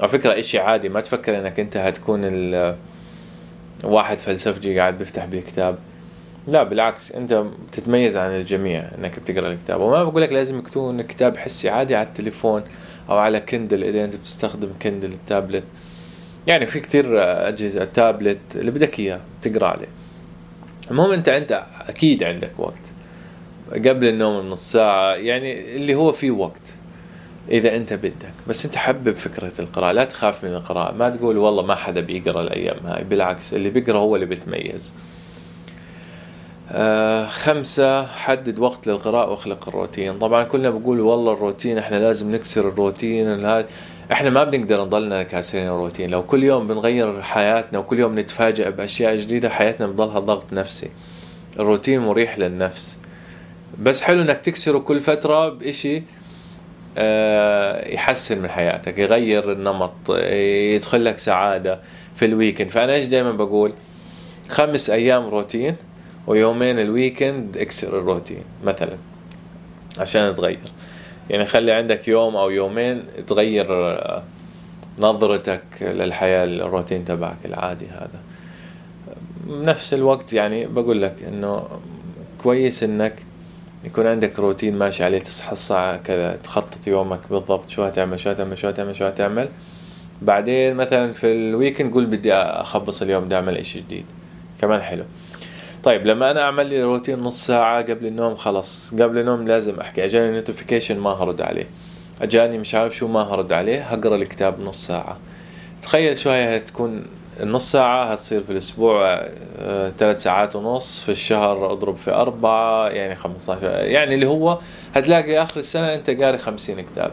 على 0.00 0.08
فكرة 0.08 0.40
إشي 0.40 0.58
عادي 0.58 0.88
ما 0.88 1.00
تفكر 1.00 1.38
إنك 1.38 1.60
أنت 1.60 1.76
هتكون 1.76 2.20
واحد 3.84 4.16
فلسفجي 4.16 4.78
قاعد 4.78 4.98
بيفتح 4.98 5.24
بالكتاب. 5.24 5.78
لا 6.48 6.62
بالعكس 6.62 7.12
أنت 7.12 7.44
بتتميز 7.68 8.16
عن 8.16 8.30
الجميع 8.30 8.84
إنك 8.98 9.20
بتقرأ 9.20 9.52
الكتاب. 9.52 9.80
وما 9.80 10.04
بقول 10.04 10.22
لك 10.22 10.32
لازم 10.32 10.58
يكون 10.58 11.02
كتاب 11.02 11.36
حسي 11.36 11.68
عادي 11.68 11.96
على 11.96 12.08
التليفون 12.08 12.62
أو 13.10 13.16
على 13.18 13.40
Kindle 13.40 13.84
إذا 13.84 14.04
أنت 14.04 14.16
بتستخدم 14.16 14.68
Kindle 14.82 15.12
التابلت. 15.12 15.64
يعني 16.46 16.66
في 16.66 16.80
كتير 16.80 17.06
أجهزة 17.48 17.84
تابلت 17.84 18.38
اللي 18.54 18.70
بدك 18.70 18.98
إياه 19.00 19.20
تقرا 19.42 19.66
عليه. 19.68 19.88
المهم 20.90 21.10
أنت 21.10 21.28
انت 21.28 21.64
أكيد 21.88 22.24
عندك 22.24 22.50
وقت. 22.58 22.92
قبل 23.72 24.08
النوم 24.08 24.42
بنص 24.42 24.72
ساعة 24.72 25.14
يعني 25.14 25.76
اللي 25.76 25.94
هو 25.94 26.12
فيه 26.12 26.30
وقت. 26.30 26.62
إذا 27.50 27.76
أنت 27.76 27.92
بدك. 27.92 28.32
بس 28.46 28.64
أنت 28.64 28.76
حبب 28.76 29.16
فكرة 29.16 29.52
القراءة. 29.58 29.92
لا 29.92 30.04
تخاف 30.04 30.44
من 30.44 30.54
القراءة. 30.54 30.94
ما 30.94 31.08
تقول 31.10 31.36
والله 31.36 31.62
ما 31.62 31.74
حدا 31.74 32.00
بيقرأ 32.00 32.40
الأيام 32.42 32.86
هاي. 32.86 33.04
بالعكس 33.04 33.54
اللي 33.54 33.70
بيقرأ 33.70 33.98
هو 33.98 34.14
اللي 34.14 34.26
بيتميز. 34.26 34.92
آه 36.70 37.26
خمسة 37.26 38.06
حدد 38.06 38.58
وقت 38.58 38.86
للقراءة 38.86 39.30
واخلق 39.30 39.68
الروتين. 39.68 40.18
طبعا 40.18 40.42
كلنا 40.42 40.70
بقول 40.70 41.00
والله 41.00 41.32
الروتين 41.32 41.78
إحنا 41.78 41.96
لازم 41.96 42.34
نكسر 42.34 42.68
الروتين. 42.68 43.44
إحنا 44.12 44.30
ما 44.30 44.44
بنقدر 44.44 44.84
نضلنا 44.84 45.22
كاسرين 45.22 45.66
الروتين. 45.66 46.10
لو 46.10 46.22
كل 46.22 46.44
يوم 46.44 46.66
بنغير 46.66 47.22
حياتنا 47.22 47.78
وكل 47.78 47.98
يوم 47.98 48.18
نتفاجئ 48.18 48.70
بأشياء 48.70 49.16
جديدة 49.16 49.48
حياتنا 49.48 49.86
بضلها 49.86 50.18
ضغط 50.18 50.52
نفسي. 50.52 50.90
الروتين 51.58 52.00
مريح 52.00 52.38
للنفس. 52.38 52.98
بس 53.82 54.02
حلو 54.02 54.22
إنك 54.22 54.40
تكسره 54.40 54.78
كل 54.78 55.00
فترة 55.00 55.48
بإشي 55.48 56.02
يحسن 57.94 58.42
من 58.42 58.48
حياتك 58.48 58.98
يغير 58.98 59.52
النمط 59.52 60.10
يدخل 60.74 61.04
لك 61.04 61.18
سعادة 61.18 61.80
في 62.14 62.24
ال 62.24 62.30
weekend 62.30 62.70
فأنا 62.70 62.94
إيش 62.94 63.06
دائما 63.06 63.32
بقول؟ 63.32 63.72
خمس 64.48 64.90
أيام 64.90 65.26
روتين 65.26 65.76
ويومين 66.26 66.78
ال 66.78 66.88
weekend 66.88 67.56
اكسر 67.56 67.98
الروتين 67.98 68.42
مثلا 68.64 68.96
عشان 69.98 70.34
تغير. 70.34 70.58
يعني 71.30 71.46
خلي 71.46 71.72
عندك 71.72 72.08
يوم 72.08 72.36
أو 72.36 72.50
يومين 72.50 73.02
تغير 73.26 73.66
آه، 73.70 74.22
نظرتك 74.98 75.62
للحياة 75.80 76.44
الروتين 76.44 77.04
تبعك 77.04 77.36
العادي 77.44 77.86
هذا. 77.86 78.20
بنفس 79.46 79.94
الوقت 79.94 80.32
يعني 80.32 80.66
بقول 80.66 81.02
لك 81.02 81.22
إنه 81.22 81.68
كويس 82.42 82.82
إنك 82.82 83.25
يكون 83.86 84.06
عندك 84.06 84.38
روتين 84.38 84.78
ماشي 84.78 85.04
عليه 85.04 85.18
تصحى 85.18 85.52
الساعة 85.52 85.96
كذا 85.96 86.36
تخطط 86.36 86.86
يومك 86.86 87.20
بالضبط 87.30 87.68
شو 87.68 87.82
هتعمل 87.82 88.20
شو 88.20 88.30
هتعمل 88.30 88.58
شو 88.58 88.68
هتعمل 88.68 88.96
شو 88.96 89.04
هتعمل. 89.04 89.48
بعدين 90.22 90.74
مثلا 90.74 91.12
في 91.12 91.26
ال 91.26 91.34
weekend 91.34 91.92
قول 91.92 92.06
بدي 92.06 92.34
أخبص 92.34 93.02
اليوم 93.02 93.24
بدي 93.24 93.34
أعمل 93.34 93.56
إشي 93.56 93.80
جديد. 93.80 94.04
كمان 94.60 94.80
حلو. 94.80 95.04
طيب 95.82 96.06
لما 96.06 96.30
أنا 96.30 96.40
أعمل 96.40 96.66
لي 96.66 96.82
روتين 96.82 97.18
نص 97.18 97.46
ساعة 97.46 97.82
قبل 97.82 98.06
النوم 98.06 98.36
خلص 98.36 98.94
قبل 98.94 99.18
النوم 99.18 99.48
لازم 99.48 99.80
أحكي. 99.80 100.04
أجاني 100.04 100.34
notification 100.34 100.98
ما 100.98 101.10
هرد 101.10 101.40
عليه. 101.40 101.66
أجاني 102.22 102.58
مش 102.58 102.74
عارف 102.74 102.96
شو 102.96 103.08
ما 103.08 103.20
هرد 103.20 103.52
عليه 103.52 103.82
هقرأ 103.82 104.16
الكتاب 104.16 104.60
نص 104.60 104.86
ساعة. 104.86 105.18
تخيل 105.82 106.18
شو 106.18 106.30
هي 106.30 106.58
تكون 106.58 107.04
النص 107.40 107.72
ساعة 107.72 108.04
هتصير 108.04 108.42
في 108.42 108.52
الأسبوع 108.52 109.20
آه، 109.58 109.92
ثلاث 109.98 110.22
ساعات 110.22 110.56
ونص 110.56 111.00
في 111.00 111.12
الشهر 111.12 111.72
أضرب 111.72 111.96
في 111.96 112.10
أربعة 112.10 112.88
يعني 112.88 113.14
15 113.14 113.66
يعني 113.66 114.14
اللي 114.14 114.26
هو 114.26 114.58
هتلاقي 114.94 115.42
آخر 115.42 115.60
السنة 115.60 115.94
أنت 115.94 116.10
قاري 116.10 116.38
خمسين 116.38 116.80
كتاب. 116.80 117.10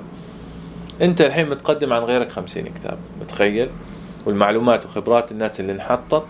أنت 1.02 1.22
الحين 1.22 1.50
متقدم 1.50 1.94
عن 1.94 2.02
غيرك 2.02 2.30
خمسين 2.30 2.66
كتاب 2.66 2.98
متخيل؟ 3.22 3.70
والمعلومات 4.26 4.86
وخبرات 4.86 5.32
الناس 5.32 5.60
اللي 5.60 5.72
انحطت 5.72 6.24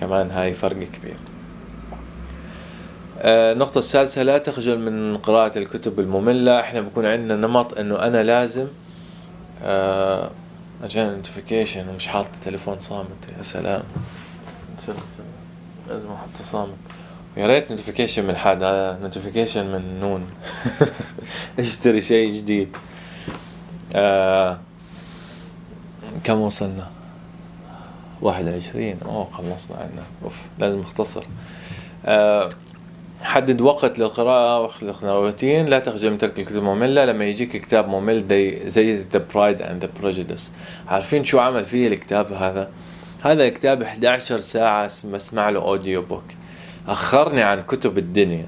كمان 0.00 0.30
هاي 0.30 0.52
فرق 0.52 0.76
كبير. 0.76 1.16
آه، 3.18 3.52
النقطة 3.52 3.78
السادسة 3.78 4.22
لا 4.22 4.38
تخجل 4.38 4.78
من 4.78 5.16
قراءة 5.16 5.58
الكتب 5.58 6.00
المملة. 6.00 6.60
إحنا 6.60 6.80
بكون 6.80 7.06
عندنا 7.06 7.36
نمط 7.36 7.78
إنه 7.78 8.02
أنا 8.06 8.22
لازم 8.22 8.66
آه 9.62 10.30
اجاني 10.84 11.16
notification 11.16 11.88
ومش 11.88 12.08
حاطط 12.08 12.34
التليفون 12.34 12.80
صامت. 12.80 13.32
يا 13.38 13.42
سلام. 13.42 13.82
سلام 14.78 14.98
سلام. 15.08 15.28
لازم 15.88 16.12
أحطه 16.12 16.44
صامت. 16.44 16.74
يا 17.36 17.46
ريت 17.46 17.70
notification 17.70 18.26
من 18.26 18.36
حد. 18.36 18.62
هذا 18.62 18.98
notification 19.02 19.72
من 19.72 20.00
نون. 20.00 20.30
اشتري 21.58 22.00
شيء 22.00 22.34
جديد. 22.34 22.76
آه 23.92 24.58
كم 26.24 26.40
وصلنا؟ 26.40 26.90
واحد 28.22 28.48
وعشرين. 28.48 28.98
أوه 29.04 29.30
خلصنا 29.30 29.76
عنا. 29.76 30.04
أوف 30.24 30.36
لازم 30.58 30.80
أختصر. 30.80 31.24
آه 32.04 32.48
حدد 33.24 33.60
وقت 33.60 33.98
للقراءة 33.98 34.60
واخلق 34.60 35.04
روتين 35.04 35.66
لا 35.66 35.78
تخجل 35.78 36.10
من 36.10 36.18
ترك 36.18 36.38
الكتب 36.38 36.56
المملة 36.56 37.04
لما 37.04 37.24
يجيك 37.24 37.56
كتاب 37.56 37.88
ممل 37.88 38.24
زي 38.66 39.04
The 39.04 39.20
Pride 39.34 39.60
and 39.60 39.84
the 39.84 40.02
Prejudice. 40.02 40.42
عارفين 40.88 41.24
شو 41.24 41.38
عمل 41.38 41.64
فيه 41.64 41.88
الكتاب 41.88 42.32
هذا؟ 42.32 42.70
هذا 43.22 43.44
الكتاب 43.44 43.82
11 43.82 44.40
ساعة 44.40 44.90
بسمع 45.04 45.50
له 45.50 45.60
audio 45.60 46.02
book 46.02 46.24
أخرني 46.88 47.42
عن 47.42 47.62
كتب 47.62 47.98
الدنيا. 47.98 48.46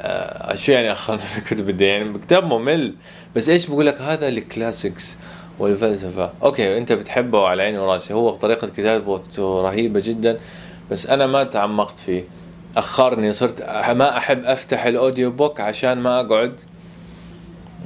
آه 0.00 0.54
شو 0.54 0.72
يعني 0.72 0.92
أخرني 0.92 1.18
في 1.18 1.40
كتب 1.40 1.68
الدنيا؟ 1.68 1.92
يعني 1.92 2.18
كتاب 2.18 2.44
ممل 2.44 2.94
بس 3.36 3.48
إيش 3.48 3.66
بقول 3.66 3.86
لك؟ 3.86 4.00
هذا 4.00 4.28
ال 4.28 4.38
classics 4.38 5.18
والفلسفة. 5.58 6.30
okay 6.42 6.78
أنت 6.78 6.92
بتحبه 6.92 7.46
على 7.46 7.62
عيني 7.62 7.78
وراسي. 7.78 8.14
هو 8.14 8.30
طريقة 8.30 8.68
كتابته 8.68 9.62
رهيبة 9.62 10.00
جدا 10.00 10.38
بس 10.90 11.10
أنا 11.10 11.26
ما 11.26 11.44
تعمقت 11.44 11.98
فيه. 11.98 12.24
أخرني 12.76 13.32
صرت 13.32 13.62
ما 13.90 14.16
أحب 14.16 14.44
أفتح 14.44 14.84
ال 14.84 14.92
audio 14.92 15.30
book 15.30 15.60
عشان 15.60 15.98
ما 15.98 16.20
أقعد 16.20 16.60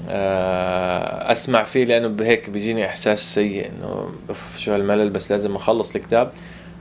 آه، 0.08 1.32
أسمع 1.32 1.64
فيه 1.64 1.84
لأنه 1.84 2.08
بهيك 2.08 2.50
بيجيني 2.50 2.86
إحساس 2.86 3.34
سيء 3.34 3.68
إنه 3.68 4.10
اف 4.30 4.58
شو 4.58 4.72
هالملل 4.72 5.10
بس 5.10 5.32
لازم 5.32 5.56
أخلص 5.56 5.96
الكتاب. 5.96 6.32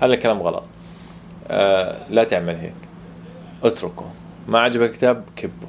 هذا 0.01 0.13
الكلام 0.13 0.41
غلط. 0.41 0.63
آه، 1.47 2.01
لا 2.09 2.23
تعمل 2.23 2.55
هيك. 2.55 2.73
اتركه. 3.63 4.05
ما 4.47 4.59
عجبك 4.59 4.89
الكتاب؟ 4.89 5.23
كبه. 5.35 5.67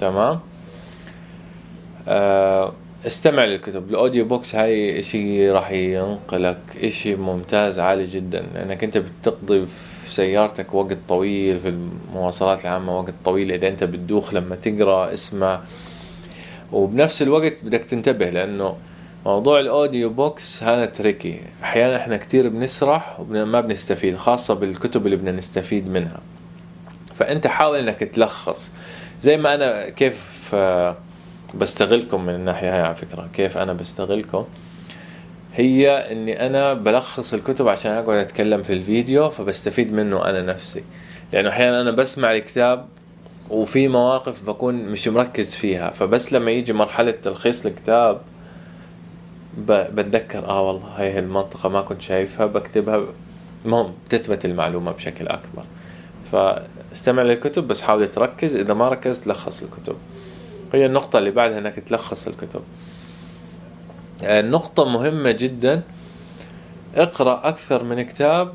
تمام؟ 0.00 0.40
آه، 2.08 2.72
استمع 3.06 3.44
للكتب. 3.44 3.90
ال 3.90 3.96
audio 3.96 4.24
books 4.24 4.54
هاي 4.54 5.00
إشي 5.00 5.50
راح 5.50 5.70
ينقلك 5.70 6.58
إشي 6.82 7.14
ممتاز 7.14 7.78
عالي 7.78 8.06
جدا 8.06 8.44
لأنك 8.54 8.84
أنت 8.84 8.98
بتقضي 8.98 9.66
في 10.04 10.14
سيارتك 10.14 10.74
وقت 10.74 10.98
طويل 11.08 11.60
في 11.60 11.68
المواصلات 11.68 12.64
العامة 12.64 12.98
وقت 12.98 13.14
طويل 13.24 13.52
إذا 13.52 13.68
أنت 13.68 13.84
بتدوخ 13.84 14.34
لما 14.34 14.56
تقرأ 14.56 15.12
اسمع 15.12 15.60
وبنفس 16.72 17.22
الوقت 17.22 17.54
بدك 17.62 17.84
تنتبه 17.84 18.30
لأنه 18.30 18.76
موضوع 19.26 19.60
ال 19.60 19.68
audio 19.68 20.10
books 20.10 20.62
هذا 20.62 20.84
tricky. 20.84 21.40
أحيانا 21.62 21.96
إحنا 21.96 22.16
كتير 22.16 22.48
بنسرح 22.48 23.20
وما 23.20 23.60
بنستفيد 23.60 24.16
خاصة 24.16 24.54
بالكتب 24.54 25.06
اللي 25.06 25.16
بدنا 25.16 25.32
نستفيد 25.32 25.88
منها. 25.88 26.20
فأنت 27.14 27.46
حاول 27.46 27.78
إنك 27.78 27.98
تلخص. 27.98 28.70
زي 29.20 29.36
ما 29.36 29.54
أنا 29.54 29.88
كيف 29.88 30.50
آه، 30.54 30.96
بستغلكم 31.54 32.26
من 32.26 32.34
الناحية 32.34 32.74
هاي 32.74 32.80
على 32.80 32.94
فكرة. 32.94 33.28
كيف 33.32 33.58
أنا 33.58 33.72
بستغلكم؟ 33.72 34.44
هي 35.54 36.12
إني 36.12 36.46
أنا 36.46 36.74
بلخص 36.74 37.34
الكتب 37.34 37.68
عشان 37.68 37.92
أقعد 37.92 38.18
أتكلم 38.18 38.62
في 38.62 38.72
الفيديو 38.72 39.30
فبستفيد 39.30 39.92
منه 39.92 40.24
أنا 40.24 40.42
نفسي. 40.42 40.84
لأنه 41.32 41.48
أحيانا 41.48 41.80
أنا 41.80 41.90
بسمع 41.90 42.32
الكتاب 42.32 42.86
وفي 43.50 43.88
مواقف 43.88 44.42
بكون 44.46 44.74
مش 44.74 45.08
مركز 45.08 45.54
فيها 45.54 45.90
فبس 45.90 46.32
لما 46.32 46.50
يجي 46.50 46.72
مرحلة 46.72 47.10
تلخيص 47.10 47.66
الكتاب 47.66 48.20
بتذكر 49.68 50.48
آه 50.48 50.62
والله 50.62 50.86
هاي 50.86 51.18
المنطقة 51.18 51.68
ما 51.68 51.80
كنت 51.80 52.02
شايفها 52.02 52.46
بكتبها 52.46 53.04
المهم 53.64 53.92
بتثبت 54.06 54.44
المعلومة 54.44 54.92
بشكل 54.92 55.28
أكبر. 55.28 55.64
فاستمع 56.32 57.22
للكتب 57.22 57.68
بس 57.68 57.82
حاول 57.82 58.08
تركز 58.08 58.56
إذا 58.56 58.74
ما 58.74 58.88
ركزت 58.88 59.26
لخص 59.26 59.62
الكتب. 59.62 59.96
هي 60.72 60.86
النقطة 60.86 61.18
اللي 61.18 61.30
بعدها 61.30 61.58
إنك 61.58 61.74
تلخص 61.80 62.26
الكتب. 62.26 62.60
نقطة 64.22 64.84
مهمة 64.88 65.30
جدا. 65.30 65.82
اقرأ 66.94 67.48
أكثر 67.48 67.84
من 67.84 68.02
كتاب 68.02 68.54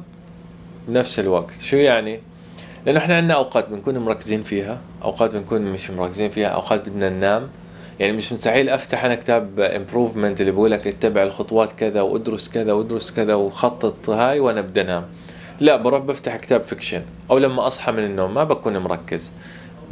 بنفس 0.87 1.19
الوقت. 1.19 1.53
شو 1.61 1.75
يعني؟ 1.75 2.19
لأنه 2.85 2.99
إحنا 2.99 3.17
عندنا 3.17 3.33
أوقات 3.33 3.69
بنكون 3.69 3.97
مركزين 3.97 4.43
فيها 4.43 4.81
أوقات 5.03 5.31
بنكون 5.31 5.61
مش 5.61 5.91
مركزين 5.91 6.29
فيها 6.31 6.47
أوقات 6.47 6.89
بدنا 6.89 7.09
ننام. 7.09 7.49
يعني 7.99 8.13
مش 8.13 8.33
مستحيل 8.33 8.69
أفتح 8.69 9.05
أنا 9.05 9.15
كتاب 9.15 9.59
improvement 9.59 10.41
اللي 10.41 10.51
بقول 10.51 10.71
لك 10.71 10.87
اتبع 10.87 11.23
الخطوات 11.23 11.71
كذا 11.71 12.01
وادرس 12.01 12.49
كذا 12.49 12.73
وادرس 12.73 13.11
كذا 13.11 13.33
وخطط 13.35 14.09
هاي 14.09 14.39
وأنا 14.39 14.61
بدي 14.61 14.81
أنام. 14.81 15.05
لا 15.59 15.75
بروح 15.75 16.01
بفتح 16.01 16.35
كتاب 16.35 16.63
fiction 16.63 17.01
أو 17.31 17.37
لما 17.37 17.67
أصحى 17.67 17.91
من 17.91 18.03
النوم 18.03 18.33
ما 18.33 18.43
بكون 18.43 18.77
مركز. 18.77 19.31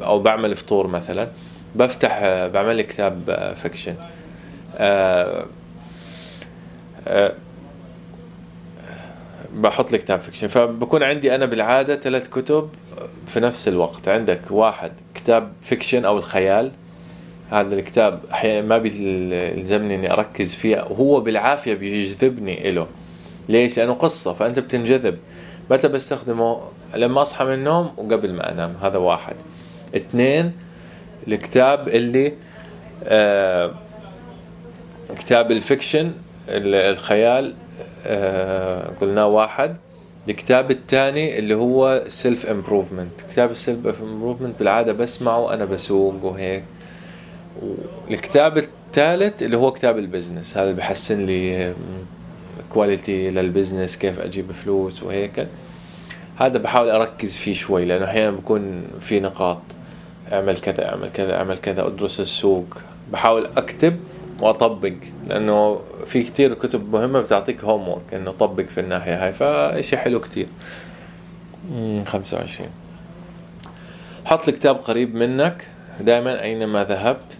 أو 0.03 0.19
بعمل 0.19 0.55
فطور 0.55 0.87
مثلا. 0.87 1.29
بفتح 1.75 2.19
بعمل 2.23 2.75
لي 2.75 2.83
كتاب 2.83 3.53
fiction 3.55 3.95
آه 4.75 5.45
بحط 9.53 9.91
لي 9.91 9.97
كتاب 9.97 10.21
fiction. 10.21 10.47
فبكون 10.47 11.03
عندي 11.03 11.35
أنا 11.35 11.45
بالعادة 11.45 11.95
ثلاث 11.95 12.29
كتب 12.29 12.69
في 13.27 13.39
نفس 13.39 13.67
الوقت. 13.67 14.07
عندك 14.07 14.41
واحد 14.51 14.91
كتاب 15.15 15.51
fiction 15.61 16.05
أو 16.05 16.17
الخيال. 16.17 16.71
هذا 17.51 17.75
الكتاب 17.75 18.19
أحيانا 18.31 18.67
ما 18.67 18.77
بيلزمني 18.77 19.95
إني 19.95 20.11
أركز 20.11 20.55
فيه. 20.55 20.77
وهو 20.89 21.19
بالعافية 21.19 21.73
بيجذبني 21.73 22.71
له 22.71 22.87
ليش؟ 23.49 23.79
لأنه 23.79 23.93
قصة 23.93 24.33
فأنت 24.33 24.59
بتنجذب. 24.59 25.17
متى 25.71 25.87
بستخدمه؟ 25.87 26.61
لما 26.95 27.21
أصحى 27.21 27.45
من 27.45 27.53
النوم 27.53 27.91
وقبل 27.97 28.33
ما 28.33 28.51
أنام. 28.51 28.75
هذا 28.81 28.97
واحد. 28.97 29.35
اثنين 29.95 30.51
الكتاب 31.27 31.87
اللي 31.87 32.33
آه 33.03 33.73
كتاب 35.19 35.51
ال 35.51 35.59
fiction 35.59 36.11
الخيال 36.49 37.53
آه، 38.05 38.91
قلنا 39.01 39.25
واحد. 39.25 39.75
الكتاب 40.29 40.71
الثاني 40.71 41.39
اللي 41.39 41.55
هو 41.55 42.03
self 42.07 42.45
improvement 42.45 43.11
كتاب 43.31 43.51
ال 43.51 43.61
self 43.61 44.01
improvement 44.01 44.59
بالعادة 44.59 44.93
بسمعه 44.93 45.39
وأنا 45.39 45.65
بسوق 45.65 46.25
وهيك. 46.25 46.63
الكتاب 48.11 48.57
الثالث 48.57 49.43
اللي 49.43 49.57
هو 49.57 49.71
كتاب 49.71 49.97
ال 49.97 50.04
business 50.04 50.57
هذا 50.57 50.71
بحسن 50.71 51.25
لي 51.25 51.73
quality 52.69 53.31
لل 53.31 53.44
business 53.44 53.97
كيف 53.97 54.19
أجيب 54.19 54.51
فلوس 54.51 55.03
وهيك. 55.03 55.47
هذا 56.37 56.57
بحاول 56.57 56.89
أركز 56.89 57.37
فيه 57.37 57.53
شوي 57.53 57.85
لأنه 57.85 58.05
أحيانا 58.05 58.31
بكون 58.31 58.83
في 58.99 59.19
نقاط. 59.19 59.61
أعمل 60.33 60.57
كذا 60.57 60.89
أعمل 60.89 61.09
كذا 61.09 61.35
أعمل 61.35 61.57
كذا 61.57 61.87
أدرس 61.87 62.19
السوق. 62.19 62.77
بحاول 63.11 63.49
أكتب 63.57 63.99
وأطبق 64.39 64.93
لأنه 65.27 65.81
في 66.05 66.23
كتير 66.23 66.53
كتب 66.53 66.93
مهمة 66.93 67.21
بتعطيك 67.21 67.63
homework 67.63 68.13
إنه 68.13 68.31
طبق 68.31 68.63
في 68.63 68.79
الناحية 68.79 69.25
هاي 69.25 69.33
فإشي 69.33 69.97
حلو 69.97 70.19
كتير. 70.19 70.47
خمسة 72.05 72.37
وعشرين. 72.37 72.69
حط 74.25 74.47
الكتاب 74.47 74.75
قريب 74.75 75.15
منك 75.15 75.67
دائما 75.99 76.41
أينما 76.41 76.83
ذهبت 76.83 77.37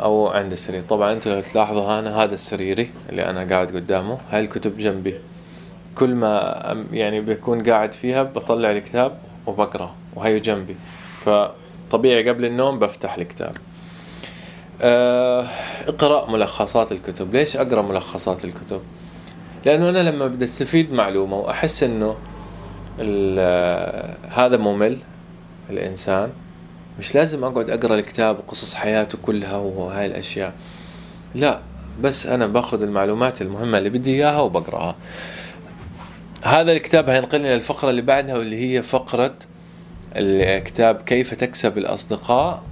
أو 0.00 0.28
عند 0.28 0.52
السرير. 0.52 0.82
طبعا 0.88 1.12
أنتوا 1.12 1.34
لو 1.34 1.40
تلاحظوا 1.40 1.98
أنا 1.98 2.22
هذا 2.22 2.36
سريري 2.36 2.90
اللي 3.08 3.30
أنا 3.30 3.44
قاعد 3.44 3.76
قدامه 3.76 4.18
هاي 4.30 4.40
الكتب 4.40 4.78
جنبي. 4.78 5.14
كل 5.94 6.14
ما 6.14 6.84
يعني 6.92 7.20
بكون 7.20 7.62
قاعد 7.62 7.94
فيها 7.94 8.22
بطلع 8.22 8.70
الكتاب 8.70 9.18
وبقرأ 9.46 9.94
وهي 10.14 10.40
جنبي. 10.40 10.76
فطبيعي 11.24 12.28
قبل 12.28 12.44
النوم 12.44 12.78
بفتح 12.78 13.14
الكتاب. 13.14 13.56
اقرأ 14.80 16.30
ملخصات 16.30 16.92
الكتب. 16.92 17.34
ليش 17.34 17.56
أقرأ 17.56 17.82
ملخصات 17.82 18.44
الكتب؟ 18.44 18.80
لأنه 19.64 19.88
أنا 19.88 20.10
لما 20.10 20.26
بدي 20.26 20.44
استفيد 20.44 20.92
معلومة 20.92 21.36
وأحس 21.36 21.82
إنه 21.82 22.16
هذا 24.28 24.56
ممل 24.56 24.98
الإنسان 25.70 26.30
مش 26.98 27.14
لازم 27.14 27.44
أقعد 27.44 27.70
أقرأ 27.70 27.94
الكتاب 27.94 28.38
وقصص 28.38 28.74
حياته 28.74 29.18
كلها 29.22 29.56
وهاي 29.56 30.06
الأشياء. 30.06 30.52
لا 31.34 31.60
بس 32.00 32.26
أنا 32.26 32.46
باخذ 32.46 32.82
المعلومات 32.82 33.42
المهمة 33.42 33.78
اللي 33.78 33.90
بدي 33.90 34.14
إياها 34.14 34.40
وبقرأها. 34.40 34.94
هذا 36.44 36.72
الكتاب 36.72 37.10
هينقلني 37.10 37.54
للفقرة 37.54 37.90
اللي 37.90 38.02
بعدها 38.02 38.36
واللي 38.38 38.56
هي 38.56 38.82
فقرة 38.82 39.34
الكتاب 40.16 41.02
كيف 41.02 41.34
تكسب 41.34 41.78
الأصدقاء. 41.78 42.62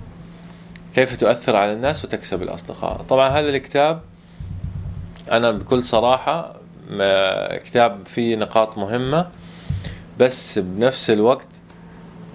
كيف 0.94 1.16
تؤثر 1.16 1.57
على 1.57 1.72
الناس 1.72 2.04
وتكسب 2.04 2.42
الأصدقاء. 2.42 3.02
طبعا 3.02 3.28
هذا 3.28 3.48
الكتاب 3.48 4.00
أنا 5.33 5.50
بكل 5.50 5.83
صراحة 5.83 6.54
كتاب 7.64 8.07
فيه 8.07 8.37
نقاط 8.37 8.78
مهمة 8.78 9.30
بس 10.18 10.59
بنفس 10.59 11.11
الوقت 11.11 11.46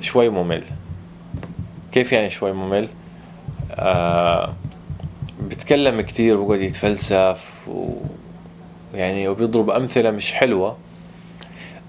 شوي 0.02 0.30
ممل. 0.30 0.64
كيف 1.92 2.12
يعني 2.12 2.30
شوي 2.30 2.52
ممل؟ 2.52 2.88
آه 3.74 4.54
بيتكلم 5.42 6.02
كتير 6.02 6.38
وبقعد 6.38 6.62
يتفلسف 6.62 7.68
و 7.68 7.94
يعني 8.94 9.28
وبيضرب 9.28 9.70
أمثلة 9.70 10.12
مش 10.12 10.34
حلوة. 10.34 10.78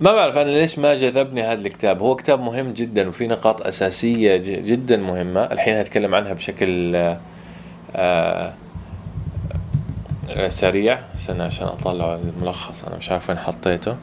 ما 0.01 0.13
بعرف 0.13 0.37
أنا 0.37 0.51
ليش 0.51 0.79
ما 0.79 0.95
جذبني 0.95 1.43
هذا 1.43 1.61
الكتاب. 1.61 2.01
هو 2.01 2.17
كتاب 2.17 2.41
مهم 2.41 2.73
جدا 2.73 3.09
وفي 3.09 3.27
نقاط 3.27 3.63
أساسية 3.63 4.37
جدا 4.37 4.97
مهمة. 4.97 5.41
الحين 5.41 5.77
هتكلم 5.77 6.15
عنها 6.15 6.33
بشكل 6.33 6.97
آه 7.97 8.55
سريع. 10.49 11.01
استنى 11.15 11.43
عشان 11.43 11.67
أطلع 11.67 12.15
الملخص. 12.15 12.85
أنا 12.85 12.97
مش 12.97 13.11
عارف 13.11 13.29
وين 13.29 13.39
حطيته. 13.39 13.97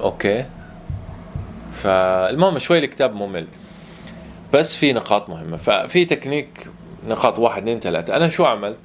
okay. 0.00 0.44
فالمهم 1.72 2.58
شوي 2.58 2.78
الكتاب 2.78 3.14
ممل. 3.14 3.46
بس 4.52 4.74
في 4.74 4.92
نقاط 4.92 5.28
مهمة. 5.28 5.56
ففي 5.56 6.04
تكنيك 6.04 6.66
نقاط 7.08 7.38
واحد 7.38 7.62
اثنين 7.62 7.80
ثلاثة. 7.80 8.16
أنا 8.16 8.28
شو 8.28 8.44
عملت؟ 8.44 8.78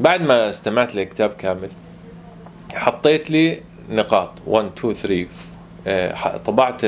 بعد 0.00 0.22
ما 0.22 0.50
استمعت 0.50 0.94
للكتاب 0.94 1.30
كامل 1.30 1.70
حطيت 2.74 3.30
لي 3.30 3.60
نقاط. 3.90 4.30
1 4.46 4.70
2 4.78 4.94
3 4.94 6.38
طبعت 6.46 6.84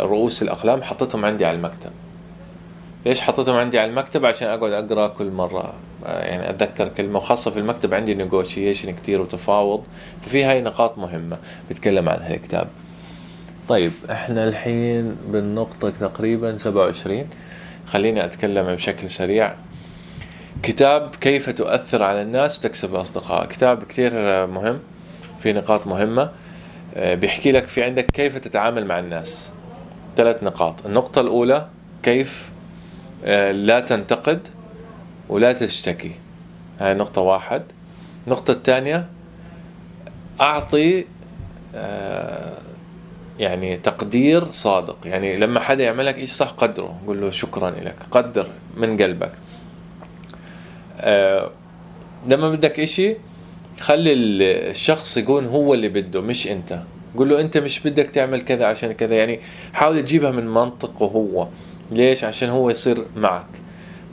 رؤوس 0.00 0.42
الأقلام 0.42 0.82
حطيتهم 0.82 1.24
عندي 1.24 1.44
على 1.44 1.56
المكتب. 1.56 1.90
ليش 3.06 3.20
حطيتهم 3.20 3.56
عندي 3.56 3.78
على 3.78 3.90
المكتب؟ 3.90 4.24
عشان 4.26 4.48
أقعد 4.48 4.72
أقرأ 4.72 5.08
كل 5.08 5.30
مرة. 5.30 5.74
آه، 6.06 6.24
يعني 6.24 6.50
أتذكر 6.50 6.88
كلمة 6.88 7.16
وخاصة 7.18 7.50
في 7.50 7.58
المكتب 7.58 7.94
عندي 7.94 8.14
نيغوشيشن 8.14 8.90
كتير 8.90 9.20
وتفاوض. 9.20 9.84
ففي 10.26 10.44
هاي 10.44 10.62
نقاط 10.62 10.98
مهمة 10.98 11.36
بتكلم 11.70 12.08
عنها 12.08 12.34
الكتاب. 12.34 12.68
طيب 13.68 13.92
إحنا 14.10 14.48
الحين 14.48 15.16
بالنقطة 15.28 15.90
تقريبا 15.90 16.58
27 16.58 17.28
خليني 17.86 18.24
أتكلم 18.24 18.74
بشكل 18.74 19.10
سريع. 19.10 19.54
كتاب 20.62 21.14
كيف 21.20 21.50
تؤثر 21.50 22.02
على 22.02 22.22
الناس 22.22 22.58
وتكسب 22.58 22.94
أصدقاء. 22.94 23.46
كتاب 23.46 23.84
كتير 23.84 24.12
مهم. 24.46 24.78
في 25.46 25.52
نقاط 25.52 25.86
مهمة. 25.86 26.30
آه، 26.94 27.14
بيحكي 27.14 27.52
لك 27.52 27.68
في 27.68 27.84
عندك 27.84 28.06
كيف 28.10 28.38
تتعامل 28.38 28.86
مع 28.86 28.98
الناس. 28.98 29.50
ثلاث 30.16 30.42
نقاط. 30.42 30.86
النقطة 30.86 31.20
الأولى 31.20 31.68
كيف 32.02 32.50
آه، 33.24 33.52
لا 33.52 33.80
تنتقد 33.80 34.48
ولا 35.28 35.52
تشتكي. 35.52 36.10
هاي 36.80 36.94
نقطة 36.94 37.20
واحد. 37.20 37.62
النقطة 38.26 38.52
الثانية 38.52 39.06
أعطي 40.40 41.04
آه، 41.74 42.58
يعني 43.38 43.76
تقدير 43.76 44.44
صادق. 44.44 44.98
يعني 45.04 45.36
لما 45.36 45.60
حدا 45.60 45.84
يعمل 45.84 46.06
لك 46.06 46.24
صح 46.24 46.50
قدره. 46.50 47.00
قول 47.06 47.20
له 47.20 47.30
شكرا 47.30 47.70
لك. 47.70 47.96
قدر 48.10 48.46
من 48.76 48.96
قلبك. 49.02 49.32
لما 52.26 52.50
بدك 52.50 52.80
إشي 52.80 53.16
خلي 53.80 54.12
الشخص 54.70 55.16
يكون 55.16 55.46
هو 55.46 55.74
اللي 55.74 55.88
بده 55.88 56.20
مش 56.20 56.46
أنت. 56.48 56.82
قول 57.16 57.28
له 57.28 57.40
أنت 57.40 57.58
مش 57.58 57.80
بدك 57.80 58.10
تعمل 58.10 58.40
كذا 58.40 58.66
عشان 58.66 58.92
كذا. 58.92 59.14
يعني 59.14 59.40
حاول 59.72 60.02
تجيبها 60.02 60.30
من 60.30 60.46
منطقه 60.48 61.06
هو. 61.06 61.48
ليش؟ 61.92 62.24
عشان 62.24 62.48
هو 62.48 62.70
يصير 62.70 63.04
معك. 63.16 63.46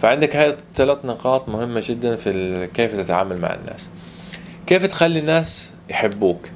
فعندك 0.01 0.35
هاي 0.35 0.49
الثلاث 0.49 1.05
نقاط 1.05 1.49
مهمة 1.49 1.83
جدا 1.85 2.15
في 2.15 2.67
كيف 2.73 2.95
تتعامل 2.95 3.41
مع 3.41 3.53
الناس. 3.53 3.89
كيف 4.67 4.85
تخلي 4.85 5.19
الناس 5.19 5.73
يحبوك؟ 5.89 6.49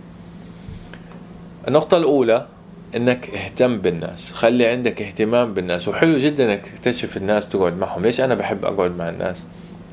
النقطة 1.68 1.98
الأولى 1.98 2.48
إنك 2.96 3.30
اهتم 3.30 3.78
بالناس. 3.78 4.32
خلي 4.32 4.68
عندك 4.68 5.02
اهتمام 5.02 5.54
بالناس. 5.54 5.88
وحلو 5.88 6.18
جدا 6.18 6.54
إنك 6.54 6.68
تكتشف 6.68 7.18
الناس 7.18 7.50
تقعد 7.50 7.78
معهم. 7.78 8.02
ليش 8.02 8.22
أنا 8.22 8.36
بحب 8.36 8.66
أقعد 8.66 8.96
مع 8.96 9.10
الناس؟ 9.10 9.48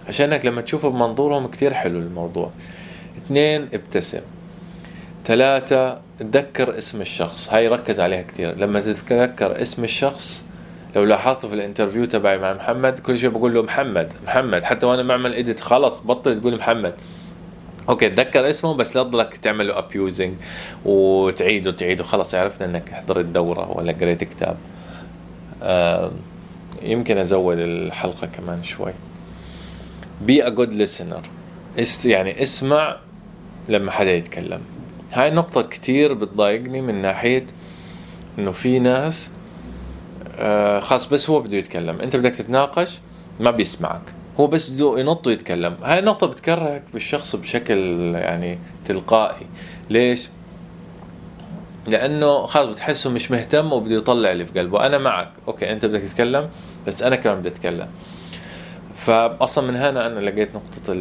عشانك 0.09 0.47
لما 0.47 0.61
تشوفه 0.61 0.89
بمنظورهم 0.89 1.47
كتير 1.47 1.75
حلو 1.75 1.99
الموضوع. 1.99 2.51
اثنين 3.27 3.69
ابتسم. 3.75 4.21
ثلاثة 5.25 6.01
تذكر 6.19 6.79
اسم 6.79 7.01
الشخص. 7.01 7.53
هاي 7.53 7.69
ركز 7.69 8.01
عليها 8.01 8.23
كثير 8.23 8.59
لما 8.59 8.81
تتذكر 8.81 9.63
اسم 9.63 9.85
الشخص 9.85 10.45
لو 10.97 11.05
لاحظت 11.05 11.47
في 11.47 11.55
ال 11.55 11.60
interview 11.60 12.05
تبعي 12.05 12.39
مع 12.39 12.53
محمد 12.53 12.99
كل 12.99 13.19
شيء 13.19 13.31
بقول 13.31 13.55
له 13.55 13.63
محمد 13.63 14.13
محمد 14.27 14.65
حتى 14.65 14.87
وأنا 14.87 15.03
بعمل 15.03 15.35
edit 15.35 15.61
خلص 15.61 16.01
بطل 16.01 16.41
تقول 16.41 16.57
محمد. 16.57 16.95
okay 17.89 18.09
تذكر 18.09 18.51
اسمه 18.51 18.75
بس 18.75 18.97
لا 18.97 19.03
تضلك 19.03 19.37
تعمل 19.37 19.69
له 19.69 19.79
abusing 19.79 20.35
وتعيده 20.85 21.71
تعيده 21.71 22.05
خلص 22.05 22.35
عرفنا 22.35 22.67
إنك 22.67 22.91
حضرت 22.91 23.25
دورة 23.25 23.71
ولا 23.71 23.93
قريت 23.93 24.25
كتاب. 24.25 24.57
آه 25.63 26.11
يمكن 26.83 27.19
أزود 27.19 27.59
الحلقة 27.59 28.27
كمان 28.27 28.63
شوي. 28.63 28.93
Be 30.27 30.41
a 30.41 30.51
good 30.51 30.73
listener. 30.73 31.21
يعني 32.05 32.43
اسمع 32.43 32.97
لما 33.69 33.91
حدا 33.91 34.13
يتكلم. 34.13 34.61
هاي 35.13 35.29
النقطة 35.29 35.63
كتير 35.63 36.15
بتضايقني 36.15 36.81
من 36.81 37.03
ناحية 37.03 37.47
إنه 38.39 38.53
في 38.53 38.79
ناس 38.79 39.31
آه 40.39 40.81
خاص 40.81 41.07
بس 41.07 41.31
هو 41.31 41.41
بده 41.41 41.57
يتكلم. 41.57 42.01
أنت 42.01 42.17
بدك 42.17 42.35
تتناقش 42.35 42.99
ما 43.41 43.51
بيسمعك. 43.51 44.03
هو 44.41 44.47
بس 44.47 44.71
بده 44.71 44.99
ينط 44.99 45.27
ويتكلم. 45.27 45.77
هاي 45.83 45.99
النقطة 45.99 46.27
بتكرهك 46.27 46.83
بالشخص 46.93 47.37
بشكل 47.37 47.77
يعني 48.15 48.59
تلقائي. 48.85 49.47
ليش؟ 49.91 50.29
لأنه 51.87 52.47
خلص 52.47 52.75
بتحسه 52.75 53.11
مش 53.11 53.31
مهتم 53.31 53.73
وبده 53.73 53.97
يطلع 53.97 54.33
اللي 54.33 54.47
في 54.47 54.59
قلبه. 54.59 54.87
أنا 54.87 54.99
معك. 54.99 55.31
أوكي 55.49 55.73
أنت 55.73 55.87
بدك 55.87 56.01
تتكلم 56.01 56.49
بس 56.87 57.03
أنا 57.03 57.17
كمان 57.17 57.39
بدي 57.39 57.49
أتكلم. 57.49 57.89
فاصلا 59.07 59.67
من 59.67 59.77
هنا 59.77 60.07
أنا 60.07 60.21
لقيت 60.21 60.49
نقطة 60.55 60.93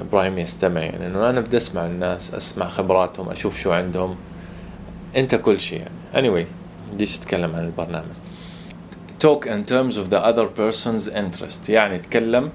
إبراهيم 0.00 0.38
يستمع 0.38 0.80
يعني 0.80 1.06
إنه 1.06 1.30
أنا 1.30 1.40
بدي 1.40 1.56
أسمع 1.56 1.86
الناس 1.86 2.34
أسمع 2.34 2.68
خبراتهم 2.68 3.30
أشوف 3.30 3.60
شو 3.60 3.72
عندهم. 3.72 4.16
أنت 5.16 5.34
كل 5.34 5.60
شيء 5.60 5.78
يعني. 5.78 6.44
Anyway 6.44 6.46
بديش 6.94 7.18
أتكلم 7.18 7.56
عن 7.56 7.64
البرنامج. 7.64 8.14
Talk 9.24 9.46
in 9.46 9.68
terms 9.70 9.96
of 9.96 10.10
the 10.10 10.20
other 10.20 10.46
person's 10.60 11.08
interest. 11.08 11.68
يعني 11.68 11.98
تكلم 11.98 12.50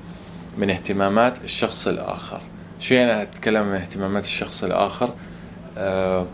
من 0.58 0.70
اهتمامات 0.70 1.44
الشخص 1.44 1.88
الآخر. 1.88 2.42
شو 2.80 2.94
يعني 2.96 3.22
أتكلم 3.22 3.68
من 3.68 3.76
اهتمامات 3.76 4.26
الشخص 4.26 4.64
الآخر؟ 4.64 5.14
آه، 5.78 6.26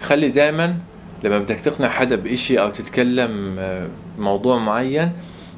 خلي 0.00 0.28
دائما 0.28 0.76
لما 1.24 1.38
بدك 1.38 1.60
تقنع 1.60 1.88
حدا 1.88 2.16
بإشي 2.16 2.60
أو 2.60 2.70
تتكلم 2.70 3.56
آه، 3.58 3.88
موضوع 4.18 4.58
معين 4.58 5.12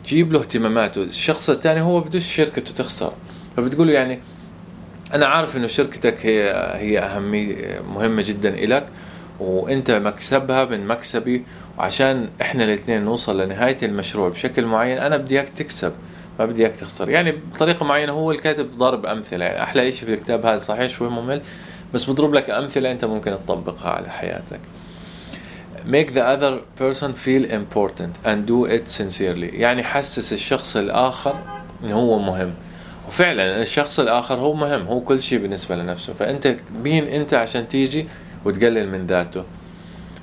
جيب 0.07 0.33
له 0.33 0.41
اهتماماته. 0.41 1.03
الشخص 1.03 1.51
الثاني 1.51 1.81
هو 1.81 2.01
بدوش 2.01 2.35
شركته 2.37 2.75
تخسر. 2.75 3.13
فبتقول 3.57 3.87
له 3.87 3.93
يعني 3.93 4.19
أنا 5.15 5.27
عارف 5.27 5.57
إنه 5.57 5.67
شركتك 5.67 6.27
هي 6.27 6.51
هي 6.75 6.99
أهمية 6.99 7.81
مهمة 7.95 8.23
جدا 8.23 8.49
إلك 8.49 8.87
وأنت 9.41 9.91
مكسبها 9.91 10.65
من 10.65 10.87
مكسبي 10.87 11.45
وعشان 11.79 12.29
إحنا 12.41 12.65
الإثنين 12.65 13.03
نوصل 13.03 13.41
لنهاية 13.41 13.79
المشروع 13.83 14.29
بشكل 14.29 14.67
معين 14.67 14.99
أنا 14.99 15.17
بدي 15.17 15.35
إياك 15.35 15.49
تكسب 15.49 15.93
ما 16.39 16.47
بدي 16.47 16.63
اياك 16.63 16.77
تخسر. 16.77 17.09
يعني 17.09 17.33
بطريقة 17.33 17.85
معينة 17.85 18.13
هو 18.13 18.31
الكاتب 18.31 18.79
ضارب 18.79 19.07
أمثلة. 19.07 19.45
يعني 19.45 19.63
أحلى 19.63 19.93
شيء 19.93 20.07
في 20.07 20.15
الكتاب 20.15 20.47
هذا 20.47 20.59
صحيح 20.59 20.91
شوي 20.91 21.09
ممل 21.09 21.43
بس 21.95 22.11
بضرب 22.11 22.35
لك 22.35 22.51
أمثلة 22.51 22.93
أنت 22.93 23.05
ممكن 23.05 23.31
تطبقها 23.31 23.91
على 23.91 24.11
حياتك. 24.11 24.61
Make 25.87 26.15
the 26.15 26.25
other 26.25 26.61
person 26.77 27.13
feel 27.13 27.45
important 27.45 28.19
and 28.25 28.47
do 28.47 28.65
it 28.65 28.89
sincerely. 28.89 29.51
يعني 29.55 29.83
حسس 29.83 30.33
الشخص 30.33 30.77
الآخر 30.77 31.35
إنه 31.85 31.95
هو 31.95 32.19
مهم. 32.19 32.55
وفعلا 33.09 33.63
الشخص 33.63 34.01
الآخر 34.01 34.35
هو 34.35 34.55
مهم. 34.55 34.87
هو 34.87 35.01
كل 35.01 35.23
شيء 35.23 35.39
بالنسبة 35.39 35.77
لنفسه. 35.77 36.13
فأنت 36.15 36.57
مين 36.83 37.07
أنت 37.07 37.35
عشان 37.35 37.69
تيجي 37.69 38.07
وتقلل 38.45 38.89
من 38.89 39.07
ذاته. 39.07 39.45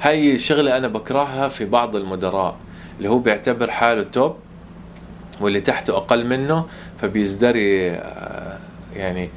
هاي 0.02 0.36
الشغلة 0.36 0.78
أنا 0.78 0.88
بكرهها 0.88 1.48
في 1.48 1.66
بعض 1.66 1.96
المدراء. 1.96 2.56
اللي 2.98 3.10
هو 3.10 3.20
بيعتبر 3.20 3.72
حاله 3.72 4.04
توب 4.04 4.36
واللي 5.42 5.62
تحته 5.62 5.98
أقل 5.98 6.26
منه. 6.26 6.66
فبيزدري 7.02 7.92
آه، 7.92 8.58
يعني 8.96 9.30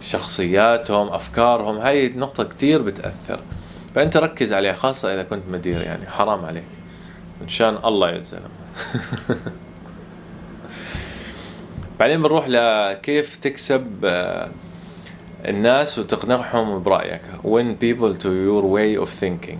شخصياتهم 0.00 1.08
أفكارهم. 1.08 1.78
هاي 1.78 2.06
النقطة 2.06 2.44
كتير 2.44 2.82
بتأثر. 2.82 3.40
فأنت 3.94 4.16
ركز 4.16 4.52
عليها 4.52 4.72
خاصة 4.72 5.14
إذا 5.14 5.22
كنت 5.22 5.42
مدير 5.50 5.80
يعني 5.80 6.06
حرام 6.06 6.44
عليك. 6.44 6.64
مشان 7.46 7.78
الله 7.84 8.10
يا 8.10 8.18
زلمة 8.18 8.48
بعدين 12.00 12.22
بنروح 12.22 12.48
لكيف 12.48 13.36
تكسب 13.36 13.86
آه، 14.04 14.50
الناس 15.44 15.98
وتقنعهم 15.98 16.82
برأيك. 16.82 17.22
Win 17.44 17.76
people 17.82 18.18
to 18.22 18.26
your 18.28 18.64
way 18.64 19.04
of 19.06 19.08
thinking. 19.24 19.56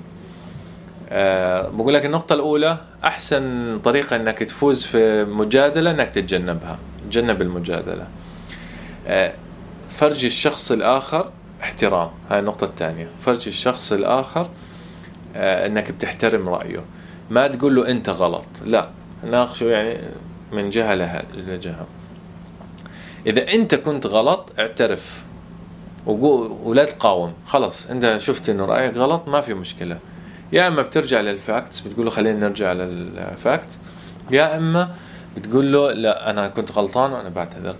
أه 1.10 1.68
بقول 1.68 1.94
لك 1.94 2.06
النقطة 2.06 2.32
الأولى 2.32 2.78
أحسن 3.04 3.78
طريقة 3.84 4.16
إنك 4.16 4.38
تفوز 4.38 4.84
في 4.84 5.24
مجادلة 5.24 5.90
إنك 5.90 6.10
تتجنبها. 6.10 6.78
تجنب 7.10 7.42
المجادلة. 7.42 8.06
أه 9.06 9.34
فرج 9.90 10.24
الشخص 10.24 10.72
الآخر 10.72 11.30
احترام 11.62 12.10
هاي 12.30 12.38
النقطة 12.38 12.64
الثانية. 12.64 13.08
فرج 13.24 13.48
الشخص 13.48 13.92
الآخر 13.92 14.48
أه 15.36 15.66
إنك 15.66 15.90
بتحترم 15.90 16.48
رأيه. 16.48 16.84
ما 17.30 17.46
تقول 17.46 17.76
له 17.76 17.90
أنت 17.90 18.08
غلط. 18.08 18.46
لا 18.64 18.88
ناقشه 19.30 19.64
يعني 19.64 19.98
من 20.52 20.70
جهة 20.70 20.94
لجهة. 21.34 21.86
إذا 23.26 23.52
أنت 23.52 23.74
كنت 23.74 24.06
غلط 24.06 24.52
اعترف. 24.58 25.22
ولا 26.06 26.84
تقاوم. 26.84 27.32
خلص 27.46 27.90
أنت 27.90 28.16
شفت 28.18 28.48
إنه 28.48 28.64
رأيك 28.64 28.96
غلط 28.96 29.28
ما 29.28 29.40
في 29.40 29.54
مشكلة. 29.54 29.98
يا 30.52 30.68
إما 30.68 30.82
بترجع 30.82 31.20
لل 31.20 31.37
facts 31.37 31.80
بتقول 31.80 32.04
له 32.04 32.10
خلينا 32.10 32.48
نرجع 32.48 32.72
لل 32.72 32.99
facts. 32.99 33.78
يا 34.30 34.56
إما 34.56 34.94
بتقول 35.36 35.72
له 35.72 35.92
لا 35.92 36.30
أنا 36.30 36.48
كنت 36.48 36.72
غلطان 36.72 37.12
وأنا 37.12 37.28
بعتذر. 37.28 37.76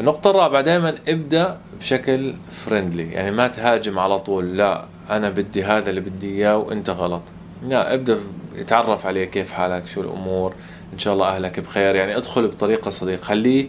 النقطة 0.00 0.30
الرابعة 0.30 0.62
دائما 0.62 0.94
ابدأ 1.08 1.58
بشكل 1.80 2.34
friendly 2.50 3.12
يعني 3.12 3.30
ما 3.30 3.48
تهاجم 3.48 3.98
على 3.98 4.18
طول 4.18 4.56
لا 4.56 4.84
أنا 5.10 5.30
بدي 5.30 5.64
هذا 5.64 5.90
اللي 5.90 6.00
بدي 6.00 6.30
إياه 6.30 6.56
وأنت 6.56 6.90
غلط. 6.90 7.22
لا 7.62 7.94
ابدأ 7.94 8.18
اتعرف 8.56 9.06
عليه 9.06 9.24
كيف 9.24 9.52
حالك 9.52 9.86
شو 9.86 10.00
الأمور 10.00 10.54
إن 10.92 10.98
شاء 10.98 11.14
الله 11.14 11.28
أهلك 11.28 11.60
بخير. 11.60 11.94
يعني 11.94 12.16
ادخل 12.16 12.48
بطريقة 12.48 12.90
صديق 12.90 13.22
خليه 13.22 13.66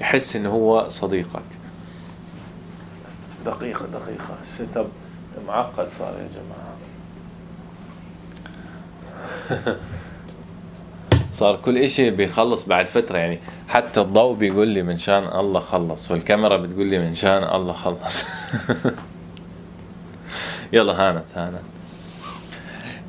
يحس 0.00 0.36
إنه 0.36 0.50
هو 0.50 0.88
صديقك. 0.88 1.42
دقيقة 3.46 3.86
دقيقة. 3.86 4.38
ال 4.42 4.76
setup 4.76 4.88
معقد 5.46 5.90
صار 5.90 6.14
يا 6.18 6.28
جماعة. 6.34 6.74
صار 11.34 11.56
كل 11.56 11.78
إشي 11.78 12.10
بيخلص 12.10 12.64
بعد 12.64 12.86
فترة 12.86 13.18
يعني 13.18 13.38
حتى 13.68 14.00
الضوء 14.00 14.34
بيقول 14.34 14.68
لي 14.68 14.82
من 14.82 14.98
شان 14.98 15.24
الله 15.40 15.60
خلص 15.60 16.10
والكاميرا 16.10 16.56
بتقول 16.56 16.86
لي 16.86 16.98
من 16.98 17.14
شان 17.14 17.42
الله 17.42 17.72
خلص. 17.72 18.22
يلا 20.72 20.92
هانت 20.92 21.24
هانت. 21.34 21.62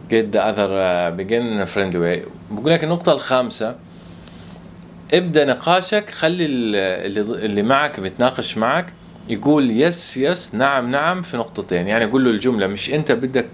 Get 0.09 0.31
the 0.35 0.41
other 0.41 0.69
uh, 0.69 1.11
begin 1.17 1.43
in 1.53 1.59
a 1.59 1.67
friendly 1.67 1.99
way. 1.99 2.29
بقول 2.51 2.73
لك 2.73 2.83
النقطة 2.83 3.11
الخامسة. 3.11 3.75
ابدأ 5.13 5.45
نقاشك 5.45 6.09
خلي 6.09 6.45
اللي, 6.45 7.21
اللي 7.45 7.63
معك 7.63 7.99
بيتناقش 7.99 8.57
معك 8.57 8.93
يقول 9.29 9.71
يس 9.71 10.17
يس 10.17 10.55
نعم 10.55 10.91
نعم 10.91 11.21
في 11.21 11.37
نقطتين. 11.37 11.87
يعني 11.87 12.05
قول 12.05 12.25
له 12.25 12.31
الجملة 12.31 12.67
مش 12.67 12.93
أنت 12.93 13.11
بدك 13.11 13.49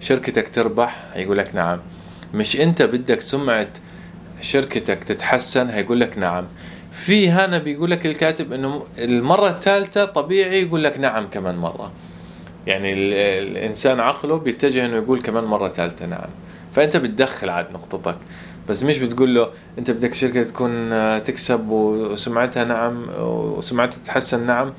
شركتك 0.00 0.48
تربح؟ 0.48 1.04
يقول 1.16 1.38
لك 1.38 1.54
نعم. 1.54 1.80
مش 2.34 2.60
أنت 2.60 2.82
بدك 2.82 3.20
سمعة 3.20 3.68
شركتك 4.42 5.04
تتحسن؟ 5.04 5.68
هيقول 5.68 6.00
لك 6.00 6.18
نعم. 6.18 6.46
في 6.92 7.30
هنا 7.30 7.58
بيقول 7.58 7.90
لك 7.90 8.06
الكاتب 8.06 8.52
إنه 8.52 8.84
المرة 8.98 9.48
الثالثة 9.48 10.04
طبيعي 10.04 10.62
يقول 10.62 10.84
لك 10.84 10.98
نعم 10.98 11.26
كمان 11.28 11.56
مرة. 11.56 11.92
يعني 12.66 12.92
الإنسان 13.38 14.00
عقله 14.00 14.36
بيتجه 14.38 14.86
إنه 14.86 14.96
يقول 14.96 15.22
كمان 15.22 15.44
مرة 15.44 15.68
ثالثة 15.68 16.06
نعم. 16.06 16.28
فأنت 16.72 16.96
بتدخل 16.96 17.48
عاد 17.50 17.66
نقطتك. 17.72 18.16
بس 18.68 18.82
مش 18.82 18.98
بتقول 18.98 19.34
له 19.34 19.48
أنت 19.78 19.90
بدك 19.90 20.14
شركة 20.14 20.42
تكون 20.42 20.90
تكسب 21.24 21.68
وسمعتها 21.68 22.64
نعم 22.64 23.06
وسمعتها 23.18 23.98
تتحسن 23.98 24.46
نعم 24.46 24.72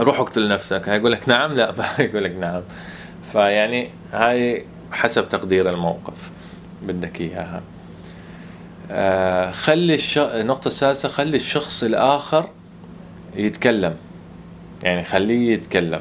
روح 0.00 0.20
اقتل 0.20 0.48
نفسك. 0.48 0.88
هيقول 0.88 1.12
لك 1.12 1.28
نعم؟ 1.28 1.52
لا 1.52 1.72
هيقول 1.96 2.24
لك 2.24 2.36
نعم. 2.40 2.62
فيعني 3.32 3.88
هاي 4.12 4.64
حسب 4.92 5.28
تقدير 5.28 5.70
الموقف. 5.70 6.30
بدك 6.82 7.20
إياها. 7.20 7.62
آه 8.90 9.50
خلي 9.50 9.94
الش... 9.94 10.18
النقطة 10.18 10.68
السادسة 10.68 11.08
خلي 11.08 11.36
الشخص 11.36 11.82
الآخر 11.82 12.48
يتكلم. 13.36 13.96
يعني 14.82 15.04
خليه 15.04 15.52
يتكلم. 15.52 16.00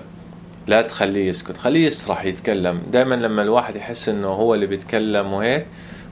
لا 0.68 0.82
تخليه 0.82 1.30
يسكت. 1.30 1.58
خليه 1.58 1.86
يسرح 1.88 2.26
يتكلم. 2.26 2.82
دائما 2.92 3.16
لما 3.16 3.42
الواحد 3.42 3.76
يحس 3.76 4.10
إنه 4.10 4.28
هو 4.28 4.54
اللي 4.54 4.66
بيتكلم 4.66 5.34
وهيك 5.34 5.66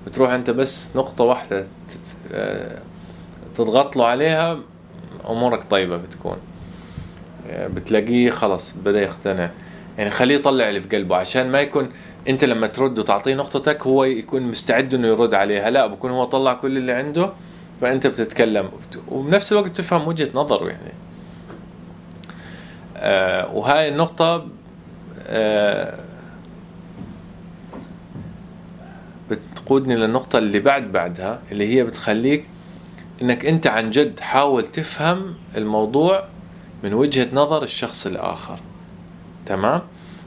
بتروح 0.07 0.31
أنت 0.31 0.49
بس 0.49 0.95
نقطة 0.95 1.23
واحدة 1.23 1.65
آه، 2.33 2.79
تضغط 3.55 3.95
له 3.95 4.05
عليها 4.05 4.59
أمورك 5.29 5.63
طيبة 5.63 5.97
بتكون. 5.97 6.37
آه، 7.49 7.67
بتلاقيه 7.67 8.29
خلص 8.29 8.73
بدأ 8.85 9.01
يقتنع. 9.01 9.49
يعني 9.97 10.09
خليه 10.09 10.35
يطلع 10.35 10.69
اللي 10.69 10.81
في 10.81 10.97
قلبه 10.97 11.15
عشان 11.15 11.51
ما 11.51 11.61
يكون 11.61 11.89
انت 12.27 12.43
لما 12.45 12.67
ترد 12.67 12.99
وتعطيه 12.99 13.35
نقطتك 13.35 13.87
هو 13.87 14.03
يكون 14.03 14.41
مستعد 14.41 14.93
إنه 14.93 15.07
يرد 15.07 15.33
عليها. 15.33 15.69
لا 15.69 15.87
بكون 15.87 16.11
هو 16.11 16.23
طلع 16.23 16.53
كل 16.53 16.77
اللي 16.77 16.91
عنده 16.91 17.29
فأنت 17.81 18.07
بتتكلم. 18.07 18.69
وبنفس 19.07 19.51
الوقت 19.51 19.77
تفهم 19.77 20.07
وجهة 20.07 20.29
نظره 20.33 20.67
يعني. 20.67 20.93
آه 22.97 23.55
وهاي 23.55 23.87
النقطة 23.87 24.47
آه 25.27 25.99
بتقودني 29.31 29.95
للنقطة 29.95 30.37
اللي 30.37 30.59
بعد 30.59 30.91
بعدها 30.91 31.39
اللي 31.51 31.75
هي 31.75 31.83
بتخليك 31.83 32.49
إنك 33.21 33.45
أنت 33.45 33.67
عن 33.67 33.89
جد 33.89 34.19
حاول 34.19 34.65
تفهم 34.65 35.35
الموضوع 35.57 36.23
من 36.83 36.93
وجهة 36.93 37.27
نظر 37.33 37.63
الشخص 37.63 38.07
الآخر. 38.07 38.59
تمام؟ 39.45 39.81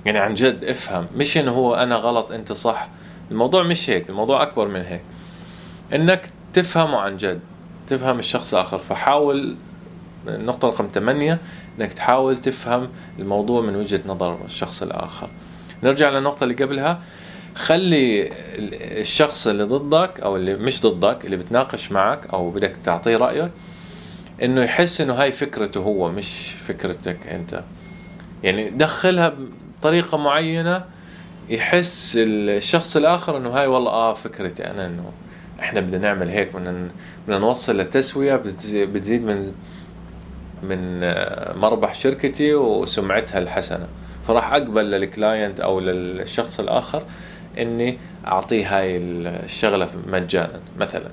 يعني 0.06 0.18
عن 0.18 0.34
جد 0.34 0.64
افهم. 0.64 1.06
مش 1.16 1.38
إنه 1.38 1.50
هو 1.50 1.74
أنا 1.74 1.96
غلط 1.96 2.32
أنت 2.32 2.52
صح. 2.52 2.88
الموضوع 3.30 3.62
مش 3.62 3.90
هيك 3.90 4.10
الموضوع 4.10 4.42
أكبر 4.42 4.68
من 4.68 4.80
هيك. 4.80 5.00
إنك 5.94 6.30
تفهمه 6.52 6.98
عن 6.98 7.16
جد 7.16 7.40
تفهم 7.86 8.18
الشخص 8.18 8.54
الآخر. 8.54 8.78
فحاول 8.78 9.56
النقطة 10.28 10.68
رقم 10.68 10.88
ثمانية 10.94 11.38
إنك 11.78 11.92
تحاول 11.92 12.38
تفهم 12.38 12.88
الموضوع 13.18 13.62
من 13.62 13.76
وجهة 13.76 14.00
نظر 14.06 14.38
الشخص 14.44 14.82
الآخر. 14.82 15.28
نرجع 15.82 16.10
للنقطة 16.10 16.44
اللي 16.44 16.54
قبلها. 16.54 17.02
خلي 17.54 18.30
الشخص 19.00 19.46
اللي 19.46 19.62
ضدك 19.64 20.20
أو 20.20 20.36
اللي 20.36 20.54
مش 20.54 20.82
ضدك 20.82 21.24
اللي 21.24 21.36
بتناقش 21.36 21.92
معك 21.92 22.26
أو 22.34 22.50
بدك 22.50 22.76
تعطيه 22.84 23.16
رأيك 23.16 23.50
إنه 24.42 24.62
يحس 24.62 25.00
إنه 25.00 25.14
هاي 25.14 25.32
فكرته 25.32 25.80
هو 25.80 26.10
مش 26.10 26.54
فكرتك 26.66 27.26
أنت. 27.26 27.62
يعني 28.42 28.70
دخلها 28.70 29.34
بطريقة 29.84 30.18
معينة 30.18 30.84
يحس 31.48 32.18
الشخص 32.20 32.96
الآخر 32.96 33.36
إنه 33.36 33.50
هاي 33.50 33.66
والله 33.66 33.90
آه 33.90 34.12
فكرتي 34.12 34.70
أنا 34.70 34.86
إنه 34.86 35.12
إحنا 35.60 35.80
بدنا 35.80 35.98
نعمل 35.98 36.28
هيك 36.28 36.56
بدنا 36.56 36.88
بدنا 37.26 37.38
نوصل 37.38 37.76
للتسوية 37.76 38.36
بتزيد 38.74 39.24
من 39.24 39.52
من 40.62 41.00
مربح 41.60 41.94
شركتي 41.94 42.54
وسمعتها 42.54 43.38
الحسنة. 43.38 43.86
فراح 44.28 44.52
أقبل 44.52 44.90
للكلاينت 44.90 45.60
أو 45.60 45.80
للشخص 45.80 46.60
الآخر 46.60 47.02
إني 47.58 47.98
أعطيه 48.26 48.78
هاي 48.78 48.96
الشغلة 48.96 49.88
مجانا. 50.06 50.60
مثلا 50.78 51.10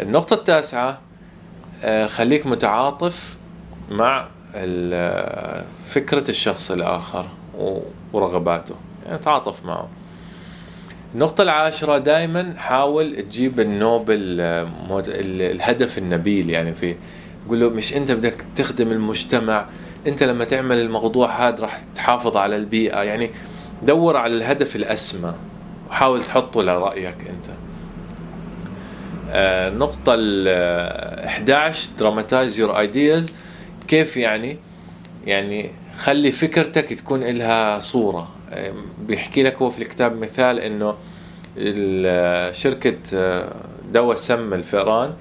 النقطة 0.00 0.34
التاسعة 0.34 1.00
آه، 1.84 2.06
خليك 2.06 2.46
متعاطف 2.46 3.36
مع 3.90 4.26
فكرة 5.88 6.30
الشخص 6.30 6.70
الآخر 6.70 7.26
ورغباته. 8.12 8.74
يعني 9.06 9.18
تعاطف 9.18 9.64
معه. 9.64 9.88
النقطة 11.14 11.42
العاشرة 11.42 11.98
دائما 11.98 12.54
حاول 12.56 13.16
تجيب 13.16 13.60
ال 13.60 13.73
noble 13.73 14.40
الهدف 15.00 15.98
النبيل. 15.98 16.50
يعني 16.50 16.74
فيه 16.74 16.96
قول 17.48 17.60
له 17.60 17.68
مش 17.68 17.96
أنت 17.96 18.12
بدك 18.12 18.44
تخدم 18.56 18.90
المجتمع 18.92 19.66
أنت 20.06 20.22
لما 20.22 20.44
تعمل 20.44 20.76
الموضوع 20.76 21.48
هذا 21.48 21.60
راح 21.62 21.80
تحافظ 21.94 22.36
على 22.36 22.56
البيئة. 22.56 23.02
يعني 23.02 23.30
دور 23.82 24.16
على 24.16 24.36
الهدف 24.36 24.76
الأسمى 24.76 25.34
وحاول 25.90 26.22
تحطه 26.22 26.62
لرأيك 26.62 27.16
أنت. 27.20 27.56
النقطة 29.32 30.14
ال 30.14 30.48
11 31.26 31.90
dramatize 31.98 32.58
your 32.58 32.78
ideas 32.78 33.34
كيف 33.90 34.16
يعني؟ 34.16 34.58
يعني 35.26 35.70
خلي 35.98 36.32
فكرتك 36.32 36.92
تكون 36.92 37.24
لها 37.24 37.78
صورة. 37.78 38.28
بيحكي 39.06 39.42
لك 39.42 39.56
هو 39.62 39.70
في 39.70 39.82
الكتاب 39.82 40.16
مثال 40.16 40.58
إنه 40.58 40.94
شركة 42.52 42.96
آه، 43.14 43.54
دواء 43.92 44.14
سم 44.14 44.54
الفئران 44.54 45.14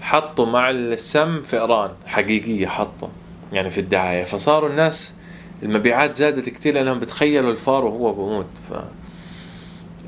حطوا 0.00 0.46
مع 0.46 0.70
السم 0.70 1.42
فئران 1.42 1.90
حقيقية 2.06 2.66
حطوا 2.66 3.08
يعني 3.52 3.70
في 3.70 3.80
الدعاية. 3.80 4.24
فصاروا 4.24 4.68
الناس 4.68 5.14
المبيعات 5.62 6.14
زادت 6.14 6.48
كتير 6.48 6.74
لأنهم 6.74 7.00
بتخيلوا 7.00 7.50
الفار 7.50 7.84
وهو 7.84 8.12
بموت. 8.12 8.46
ف 8.70 8.72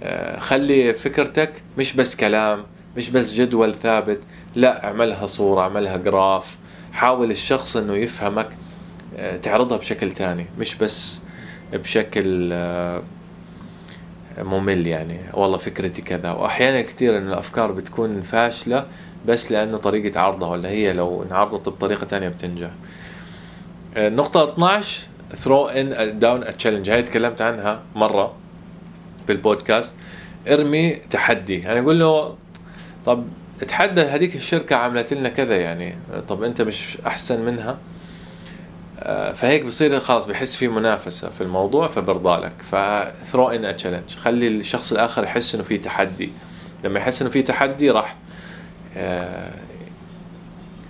آه، 0.02 0.38
خلي 0.38 0.94
فكرتك 0.94 1.62
مش 1.78 1.96
بس 1.96 2.16
كلام 2.16 2.64
مش 2.96 3.10
بس 3.10 3.34
جدول 3.34 3.74
ثابت 3.74 4.20
لا 4.54 4.84
اعملها 4.84 5.26
صورة 5.26 5.60
اعملها 5.60 5.96
جراف. 5.96 6.56
حاول 6.98 7.30
الشخص 7.30 7.76
إنه 7.76 7.96
يفهمك 7.96 8.48
آه، 9.16 9.36
تعرضها 9.36 9.76
بشكل 9.78 10.12
تاني 10.12 10.46
مش 10.58 10.74
بس 10.74 11.22
بشكل 11.72 12.52
ممل 14.38 14.86
يعني. 14.86 15.20
والله 15.34 15.58
فكرتي 15.58 16.02
كذا. 16.02 16.30
وأحيانا 16.32 16.80
كثير 16.82 17.18
إن 17.18 17.28
الأفكار 17.28 17.72
بتكون 17.72 18.20
فاشلة 18.22 18.86
بس 19.26 19.52
لأنه 19.52 19.76
طريقة 19.76 20.20
عرضها 20.20 20.48
ولا 20.48 20.68
هي 20.68 20.92
لو 20.92 21.22
انعرضت 21.22 21.68
بطريقة 21.68 22.06
تانية 22.06 22.28
بتنجح. 22.28 22.70
النقطة 23.96 24.52
12 24.52 25.06
throw 25.32 25.68
in 25.68 25.94
down 26.22 26.48
a 26.48 26.52
challenge. 26.62 26.88
هاي 26.88 27.02
تكلمت 27.02 27.42
عنها 27.42 27.82
مرة 27.94 28.32
بالبودكاست. 29.28 29.96
ارمي 30.48 30.94
تحدي. 30.94 31.58
يعني 31.58 31.80
أقول 31.80 32.00
له 32.00 32.34
طب 33.06 33.24
اتحدى 33.62 34.00
هذيك 34.00 34.36
الشركة 34.36 34.76
عملت 34.76 35.12
لنا 35.14 35.28
كذا 35.28 35.56
يعني. 35.56 35.96
طب 36.28 36.42
أنت 36.42 36.62
مش 36.62 36.98
أحسن 37.06 37.44
منها؟ 37.44 37.78
آه، 39.00 39.32
فهيك 39.32 39.64
بصير 39.64 40.00
خلاص 40.00 40.26
بحس 40.26 40.56
في 40.56 40.68
منافسة 40.68 41.30
في 41.30 41.40
الموضوع 41.40 41.88
فبرضى 41.88 42.40
لك. 42.40 42.52
فثرو 42.70 43.48
ان 43.48 43.76
تشالنج 43.76 44.16
خلي 44.16 44.48
الشخص 44.48 44.92
الآخر 44.92 45.24
يحس 45.24 45.54
إنه 45.54 45.64
في 45.64 45.78
تحدي. 45.78 46.30
لما 46.84 46.98
يحس 46.98 47.22
إنه 47.22 47.30
في 47.30 47.42
تحدي 47.42 47.90
راح 47.90 48.16
آه، 48.96 49.52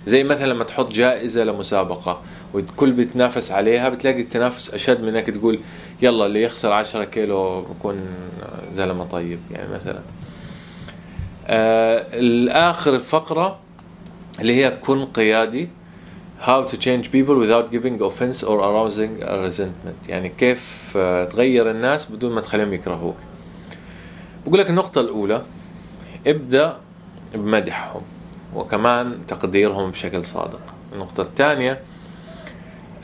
زي 0.05 0.23
مثلا 0.23 0.45
لما 0.47 0.63
تحط 0.63 0.91
جائزة 0.91 1.43
لمسابقة 1.43 2.21
والكل 2.53 2.91
بيتنافس 2.91 3.51
عليها 3.51 3.89
بتلاقي 3.89 4.21
التنافس 4.21 4.73
أشد 4.73 5.01
من 5.01 5.15
إنك 5.15 5.25
تقول 5.29 5.59
يلا 6.01 6.25
اللي 6.25 6.43
يخسر 6.43 6.71
عشرة 6.71 7.03
كيلو 7.03 7.61
بكون 7.61 8.01
زلمة 8.73 9.05
طيب 9.05 9.39
يعني 9.51 9.67
مثلا. 9.73 9.99
آه 11.49 12.05
الآخر 12.13 12.95
الفقرة 12.95 13.59
اللي 14.39 14.65
هي 14.65 14.71
كن 14.71 15.05
قيادي 15.05 15.69
how 16.41 16.63
to 16.71 16.75
change 16.75 17.11
people 17.11 17.35
without 17.43 17.69
giving 17.71 18.01
offense 18.01 18.43
or 18.43 18.59
arousing 18.61 19.21
a 19.21 19.35
resentment. 19.47 20.09
يعني 20.09 20.29
كيف 20.29 20.93
آه، 20.97 21.25
تغير 21.25 21.71
الناس 21.71 22.11
بدون 22.11 22.31
ما 22.31 22.41
تخليهم 22.41 22.73
يكرهوك. 22.73 23.15
بقول 24.45 24.59
لك 24.59 24.69
النقطة 24.69 25.01
الأولى 25.01 25.41
ابدأ 26.27 26.77
بمدحهم 27.33 28.01
وكمان 28.55 29.17
تقديرهم 29.27 29.91
بشكل 29.91 30.25
صادق. 30.25 30.61
النقطة 30.93 31.21
الثانية 31.21 31.79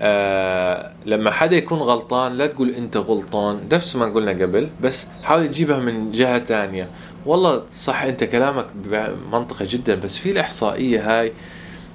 آه 0.01 0.91
لما 1.05 1.31
حدا 1.31 1.55
يكون 1.55 1.79
غلطان 1.79 2.33
لا 2.33 2.47
تقول 2.47 2.69
أنت 2.69 2.97
غلطان 2.97 3.59
نفس 3.71 3.95
ما 3.95 4.05
قلنا 4.05 4.31
قبل 4.31 4.69
بس 4.81 5.07
حاول 5.23 5.47
تجيبها 5.47 5.79
من 5.79 6.11
جهة 6.11 6.37
تانية 6.37 6.89
والله 7.25 7.63
صح 7.71 8.01
انت 8.01 8.23
كلامك 8.23 8.67
منطقي 9.31 9.65
جدا 9.65 9.95
بس 9.95 10.17
في 10.17 10.31
الإحصائية 10.31 11.19
هاي 11.19 11.33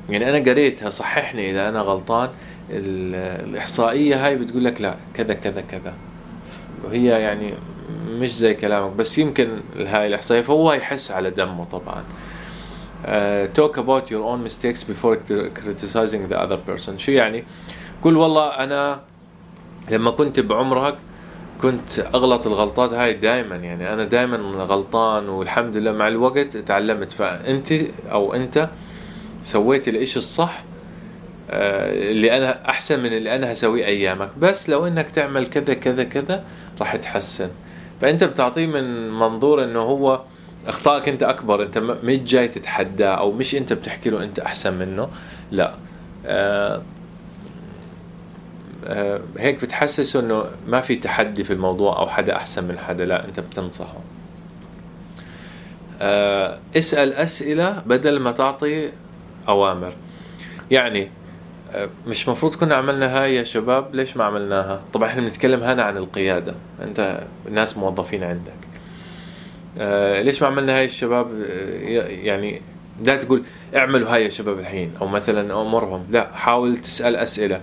يعني 0.09 0.31
أنا 0.31 0.51
قريتها 0.51 0.91
صححني 0.91 1.51
إذا 1.51 1.69
أنا 1.69 1.81
غلطان 1.81 2.31
الإحصائية 2.71 4.27
هاي 4.27 4.37
بتقول 4.37 4.65
لك 4.65 4.81
لا 4.81 4.97
كذا 5.15 5.35
كذا 5.35 5.61
كذا. 5.61 5.95
وهي 6.85 7.07
يعني 7.07 7.55
مش 8.09 8.37
زي 8.37 8.55
كلامك 8.55 8.93
بس 8.93 9.19
يمكن 9.19 9.49
هاي 9.77 10.07
الإحصائية 10.07 10.43
فهو 10.43 10.73
يحس 10.73 11.11
على 11.11 11.31
دمه 11.31 11.65
طبعا. 11.65 12.05
uh, 13.05 13.47
talk 13.55 13.77
about 13.77 14.11
your 14.11 14.23
own 14.23 14.43
mistakes 14.43 14.85
before 14.85 15.17
criticizing 15.55 16.29
the 16.29 16.39
other 16.39 16.59
person. 16.69 16.99
شو 16.99 17.13
يعني؟ 17.13 17.45
قول 18.03 18.17
والله 18.17 18.49
أنا 18.49 19.01
لما 19.91 20.11
كنت 20.11 20.41
بعمرك 20.41 20.99
كنت 21.63 21.99
أغلط 21.99 22.47
الغلطات 22.47 22.93
هاي 22.93 23.13
دائما 23.13 23.57
يعني 23.57 23.93
أنا 23.93 24.05
دائما 24.05 24.37
غلطان 24.65 25.29
والحمد 25.29 25.77
لله 25.77 25.93
مع 25.93 26.09
الوقت 26.09 26.57
تعلمت. 26.57 27.13
فأنت 27.13 27.73
أو 28.13 28.35
أنت 28.35 28.69
سويت 29.45 29.89
الإشي 29.89 30.19
الصح 30.19 30.65
آه، 31.51 32.11
اللي 32.11 32.37
أنا 32.37 32.71
أحسن 32.71 33.01
من 33.01 33.13
اللي 33.13 33.37
أنا 33.37 33.53
هسويه 33.53 33.85
أيامك. 33.87 34.31
بس 34.39 34.71
لو 34.71 34.87
إنك 34.87 35.11
تعمل 35.11 35.47
كذا 35.47 35.75
كذا 35.75 36.05
كذا 36.05 36.45
راح 36.81 36.97
تحسن 36.97 37.51
فأنت 38.01 38.25
بتعطيه 38.25 38.67
من 38.67 39.11
منظور 39.11 39.65
إنه 39.65 39.81
هو 39.81 40.21
أخطائك 40.67 41.09
أنت 41.09 41.23
أكبر 41.23 41.63
أنت 41.63 41.79
مش 41.79 42.19
جاي 42.19 42.49
تتحداه 42.49 43.15
أو 43.15 43.33
مش 43.33 43.55
أنت 43.55 43.73
بتحكي 43.73 44.11
له 44.11 44.23
أنت 44.23 44.39
أحسن 44.39 44.75
منه 44.75 45.09
لا. 45.51 45.75
آه 46.27 46.83
هيك 49.39 49.63
بتحسسه 49.63 50.21
إنه 50.21 50.45
ما 50.67 50.81
في 50.81 50.97
تحدي 50.97 51.45
في 51.45 51.53
الموضوع 51.53 51.99
أو 51.99 52.09
حدا 52.09 52.37
أحسن 52.37 52.65
من 52.65 52.79
حدا 52.79 53.05
لا 53.05 53.25
أنت 53.25 53.41
بتنصحه. 53.41 53.99
آه 56.03 56.59
اسأل 56.77 57.13
أسئلة 57.13 57.83
بدل 57.87 58.19
ما 58.21 58.33
تعطي 58.33 58.89
أوامر. 59.49 59.93
يعني 60.71 61.11
آه، 61.73 61.89
مش 62.07 62.29
مفروض 62.29 62.55
كنا 62.55 62.75
عملنا 62.75 63.23
هاي 63.23 63.35
يا 63.35 63.43
شباب 63.43 63.95
ليش 63.95 64.17
ما 64.17 64.25
عملناها؟ 64.25 64.81
طبعا 64.93 65.09
إحنا 65.09 65.23
بنتكلم 65.23 65.63
هنا 65.63 65.83
عن 65.83 65.97
القيادة. 65.97 66.55
أنت 66.83 67.21
ناس 67.51 67.79
موظفين 67.79 68.25
عندك. 68.25 68.53
آه 69.79 70.23
ليش 70.23 70.43
ما 70.43 70.49
عملنا 70.49 70.77
هاي 70.79 70.85
الشباب 70.85 71.27
آه، 71.51 72.07
يعني 72.09 72.63
لا 73.05 73.17
تقول 73.17 73.43
اعملوا 73.77 74.15
هاي 74.15 74.25
يا 74.25 74.31
شباب 74.31 74.59
الحين 74.59 74.93
أو 75.01 75.07
مثلا 75.07 75.63
أمرهم. 75.63 76.07
لا 76.11 76.31
حاول 76.35 76.77
تسأل 76.79 77.17
أسئلة. 77.17 77.61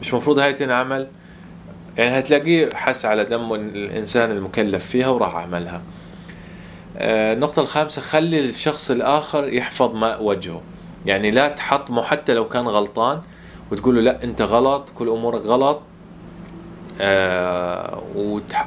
مش 0.00 0.14
مفروض 0.14 0.38
هاي 0.38 0.52
تنعمل. 0.52 1.06
يعني 1.98 2.18
هتلاقيه 2.18 2.74
حس 2.74 3.04
على 3.04 3.24
دم 3.24 3.52
الإنسان 3.54 4.30
المكلف 4.30 4.86
فيها 4.86 5.08
وراح 5.08 5.36
عملها. 5.36 5.82
آه 6.96 7.32
النقطة 7.32 7.62
الخامسة 7.62 8.02
خلي 8.02 8.48
الشخص 8.48 8.90
الآخر 8.90 9.48
يحفظ 9.48 9.94
ماء 9.94 10.22
وجهه. 10.22 10.60
يعني 11.06 11.30
لا 11.30 11.48
تحطمه 11.48 12.02
حتى 12.02 12.34
لو 12.34 12.48
كان 12.48 12.68
غلطان 12.68 13.20
وتقول 13.72 13.94
له 13.94 14.00
لا 14.00 14.24
أنت 14.24 14.42
غلط 14.42 14.90
كل 14.94 15.08
أمورك 15.08 15.42
غلط. 15.42 15.80
آه 17.00 18.02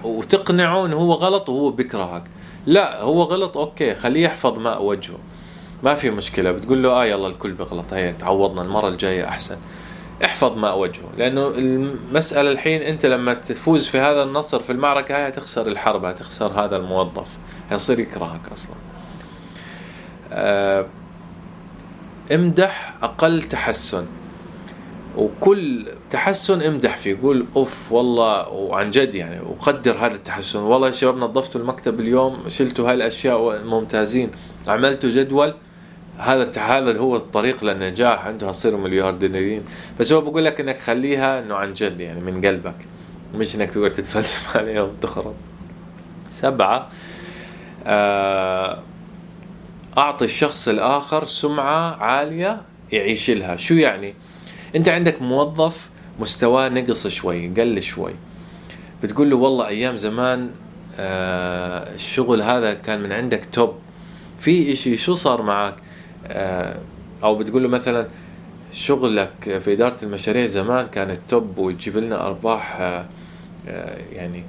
وتقنعه 0.03 0.85
انه 0.85 0.97
هو 0.97 1.13
غلط 1.13 1.49
وهو 1.49 1.71
بيكرهك. 1.71 2.23
لا 2.65 3.01
هو 3.01 3.23
غلط 3.23 3.57
أوكي 3.57 3.95
خليه 3.95 4.23
يحفظ 4.23 4.59
ماء 4.59 4.83
وجهه. 4.83 5.17
ما 5.83 5.95
في 5.95 6.09
مشكلة. 6.09 6.51
بتقول 6.51 6.83
له 6.83 6.89
آه 6.89 7.05
يلا 7.05 7.27
الكل 7.27 7.51
بغلط 7.51 7.93
هي 7.93 8.13
تعوضنا 8.13 8.61
المرة 8.61 8.87
الجاية 8.87 9.27
أحسن. 9.27 9.57
احفظ 10.25 10.57
ماء 10.57 10.77
وجهه 10.77 11.09
لأنه 11.17 11.47
المسألة 11.47 12.51
الحين 12.51 12.81
أنت 12.81 13.05
لما 13.05 13.33
تفوز 13.33 13.87
في 13.87 13.99
هذا 13.99 14.23
النصر 14.23 14.59
في 14.59 14.71
المعركة 14.71 15.15
هاي 15.15 15.27
هتخسر 15.27 15.67
الحرب 15.67 16.05
هتخسر 16.05 16.65
هذا 16.65 16.77
الموظف. 16.77 17.27
هيصير 17.69 17.99
يكرهك 17.99 18.41
أصلا. 18.53 18.75
آه 20.31 20.85
امدح 22.31 22.95
أقل 23.03 23.41
تحسن. 23.41 24.05
وكل 25.17 25.85
تحسن 26.09 26.61
امدح 26.61 26.97
فيه 26.97 27.17
قول 27.21 27.45
أوف 27.55 27.91
والله 27.91 28.49
وعن 28.49 28.91
جد 28.91 29.15
يعني 29.15 29.41
وقدر 29.41 29.97
هذا 29.97 30.15
التحسن. 30.15 30.59
والله 30.59 30.87
يا 30.87 30.91
شباب 30.91 31.17
نظفتوا 31.17 31.61
المكتب 31.61 31.99
اليوم 31.99 32.43
شلتوا 32.49 32.89
هاي 32.89 32.95
الأشياء 32.95 33.63
ممتازين. 33.63 34.31
عملتوا 34.67 35.09
جدول 35.09 35.53
هذا 36.17 36.51
هذا 36.59 36.97
هو 36.97 37.15
الطريق 37.15 37.63
للنجاح. 37.63 38.25
أنتوا 38.25 38.49
هتصيروا 38.49 38.79
مليارديرين. 38.79 39.63
بس 39.99 40.11
هو 40.11 40.21
بقول 40.21 40.45
لك 40.45 40.59
إنك 40.59 40.79
خليها 40.79 41.39
إنه 41.39 41.55
عن 41.55 41.73
جد 41.73 41.99
يعني 41.99 42.19
من 42.21 42.45
قلبك. 42.45 42.75
مش 43.35 43.55
إنك 43.55 43.69
تقعد 43.69 43.91
تتفلسف 43.91 44.43
عليهم 44.57 44.89
تخرب 45.01 45.33
سبعة 46.31 46.89
آه، 47.85 48.79
أعطي 49.97 50.25
الشخص 50.25 50.67
الآخر 50.67 51.25
سمعة 51.25 51.95
عالية 51.95 52.61
يعيش 52.91 53.29
لها. 53.29 53.55
شو 53.55 53.73
يعني؟ 53.73 54.13
أنت 54.75 54.89
عندك 54.89 55.21
موظف 55.21 55.89
مستواه 56.19 56.69
نقص 56.69 57.07
شوي 57.07 57.47
قل 57.47 57.81
شوي. 57.81 58.13
بتقول 59.03 59.29
له 59.29 59.35
والله 59.35 59.67
أيام 59.67 59.97
زمان 59.97 60.51
آه، 60.99 61.93
الشغل 61.95 62.41
هذا 62.41 62.73
كان 62.73 63.03
من 63.03 63.11
عندك 63.11 63.47
توب. 63.51 63.75
في 64.39 64.71
إشي 64.71 64.97
شو 64.97 65.15
صار 65.15 65.41
معك؟ 65.41 65.75
أو 67.23 67.35
بتقول 67.35 67.63
له 67.63 67.69
مثلا 67.69 68.07
شغلك 68.73 69.59
في 69.63 69.73
إدارة 69.73 69.97
المشاريع 70.03 70.45
زمان 70.45 70.87
كانت 70.87 71.19
توب 71.29 71.57
وتجيب 71.57 71.97
لنا 71.97 72.25
أرباح 72.27 72.77
آه، 72.81 73.97
يعني 74.13 74.43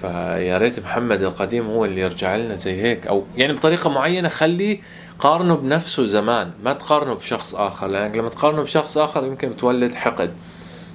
فيا 0.00 0.58
ريت 0.58 0.80
محمد 0.80 1.22
القديم 1.22 1.66
هو 1.66 1.84
اللي 1.84 2.00
يرجع 2.00 2.36
لنا 2.36 2.56
زي 2.56 2.82
هيك. 2.82 3.06
أو 3.06 3.24
يعني 3.36 3.52
بطريقة 3.52 3.90
معينة 3.90 4.28
خليه 4.28 4.78
قارنه 5.18 5.56
بنفسه 5.56 6.06
زمان 6.06 6.50
ما 6.64 6.72
تقارنه 6.72 7.14
بشخص 7.14 7.54
آخر 7.54 7.86
لأنك 7.86 8.16
لما 8.16 8.28
تقارنه 8.28 8.62
بشخص 8.62 8.98
آخر 8.98 9.24
يمكن 9.24 9.56
تولد 9.56 9.94
حقد. 9.94 10.30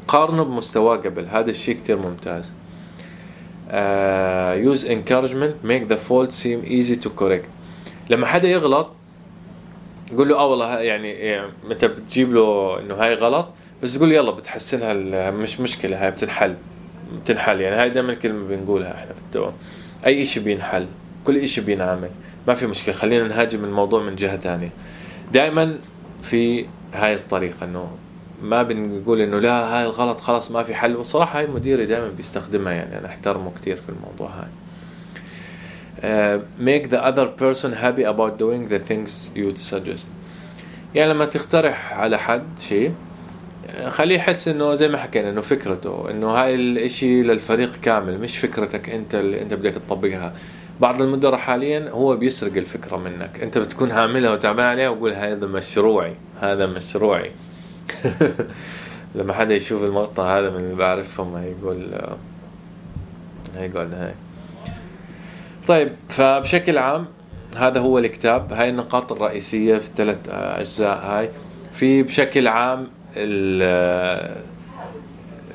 قارنه 0.07 0.43
بمستواه 0.43 0.97
قبل 0.97 1.26
هذا 1.26 1.49
الشيء 1.49 1.76
كتير 1.76 1.97
ممتاز. 1.97 2.53
uh, 3.69 4.55
use 4.71 4.84
encouragement 4.86 5.63
make 5.63 5.88
the 5.93 5.97
fault 5.97 6.32
seem 6.32 6.63
easy 6.65 6.95
to 6.95 7.09
correct. 7.21 7.49
لما 8.09 8.26
حدا 8.28 8.47
يغلط 8.47 8.88
قول 10.17 10.29
له 10.29 10.37
آه 10.37 10.45
والله 10.45 10.79
يعني, 10.79 11.11
يعني 11.11 11.47
انت 11.71 11.85
بتجيب 11.85 12.33
له 12.33 12.79
إنه 12.79 12.95
هاي 12.95 13.13
غلط؟ 13.13 13.47
بس 13.83 13.97
تقول 13.97 14.11
يلا 14.11 14.31
بتحسنها 14.31 15.31
مش 15.31 15.59
مشكلة 15.59 16.03
هاي 16.03 16.11
بتنحل 16.11 16.55
بتنحل 17.23 17.61
يعني 17.61 17.75
هاي 17.75 17.89
دائما 17.89 18.13
كلمه 18.13 18.47
بنقولها 18.47 18.93
إحنا 18.95 19.13
في 19.13 19.19
الدوام. 19.19 19.53
أي 20.05 20.23
إشي 20.23 20.39
بينحل 20.39 20.87
كل 21.27 21.37
إشي 21.37 21.61
بينعمل 21.61 22.09
ما 22.47 22.53
في 22.53 22.67
مشكلة 22.67 22.95
خلينا 22.95 23.27
نهاجم 23.27 23.63
الموضوع 23.63 24.03
من 24.03 24.15
جهة 24.15 24.35
تانية. 24.35 24.69
دائما 25.31 25.77
في 26.21 26.65
هاي 26.93 27.13
الطريقة 27.13 27.65
إنه 27.65 27.91
ما 28.41 28.63
بنقول 28.63 29.21
إنه 29.21 29.39
لا 29.39 29.77
هاي 29.77 29.85
الغلط 29.85 30.19
خلاص 30.19 30.51
ما 30.51 30.63
في 30.63 30.75
حل 30.75 30.95
والصراحة 30.95 31.39
هاي 31.39 31.47
مديري 31.47 31.85
دائما 31.85 32.09
بيستخدمها 32.09 32.73
يعني 32.73 32.99
أنا 32.99 33.07
أحترمه 33.07 33.51
كثير 33.61 33.75
في 33.75 33.89
الموضوع 33.89 34.29
هاي. 34.29 34.47
Uh, 36.03 36.39
make 36.59 36.89
the 36.89 37.01
other 37.03 37.27
person 37.27 37.73
happy 37.73 38.03
about 38.03 38.37
doing 38.37 38.67
the 38.69 38.79
things 38.79 39.29
you 39.35 39.55
suggest. 39.55 40.07
يعني 40.95 41.13
لما 41.13 41.25
تقترح 41.25 41.93
على 41.93 42.17
حد 42.19 42.43
شيء 42.59 42.93
خليه 43.87 44.15
يحس 44.15 44.47
إنه 44.47 44.75
زي 44.75 44.87
ما 44.87 44.97
حكينا 44.97 45.29
إنه 45.29 45.41
فكرته 45.41 46.09
إنه 46.09 46.27
هاي 46.27 46.55
الإشي 46.55 47.21
للفريق 47.21 47.71
كامل 47.81 48.19
مش 48.19 48.37
فكرتك 48.37 48.89
أنت 48.89 49.15
اللي 49.15 49.41
أنت 49.41 49.53
بدك 49.53 49.73
تطبقها. 49.73 50.33
بعض 50.79 51.01
المدراء 51.01 51.39
حاليا 51.39 51.89
هو 51.89 52.15
بيسرق 52.15 52.57
الفكرة 52.57 52.97
منك. 52.97 53.43
أنت 53.43 53.57
بتكون 53.57 53.91
عاملها 53.91 54.31
وتعبان 54.31 54.65
عليها 54.65 54.89
وقول 54.89 55.13
هذا 55.13 55.47
مشروعي 55.47 56.13
هذا 56.41 56.67
مشروعي. 56.67 57.31
لما 59.15 59.33
حدا 59.33 59.55
يشوف 59.55 59.83
المقطع 59.83 60.39
هذا 60.39 60.49
من 60.49 60.57
اللي 60.57 60.75
بعرفهم 60.75 61.35
هيقول 61.35 62.01
هيقول 63.55 63.93
هاي 63.93 64.13
طيب 65.68 65.91
فبشكل 66.09 66.78
عام 66.78 67.05
هذا 67.57 67.80
هو 67.80 67.99
الكتاب 67.99 68.53
هاي 68.53 68.70
النقاط 68.70 69.11
الرئيسية 69.11 69.78
في 69.78 69.88
الثلاث 69.88 70.20
أجزاء 70.30 70.97
هاي. 70.97 71.30
في 71.74 72.03
بشكل 72.03 72.47
عام 72.47 72.88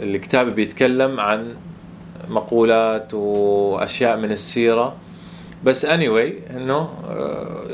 الكتاب 0.01 0.55
بيتكلم 0.55 1.21
عن 1.21 1.55
مقولات 2.29 3.15
وأشياء 3.15 4.17
من 4.17 4.33
السيرة. 4.33 4.97
بس 5.65 5.87
anyway 5.87 6.51
إنه 6.51 6.89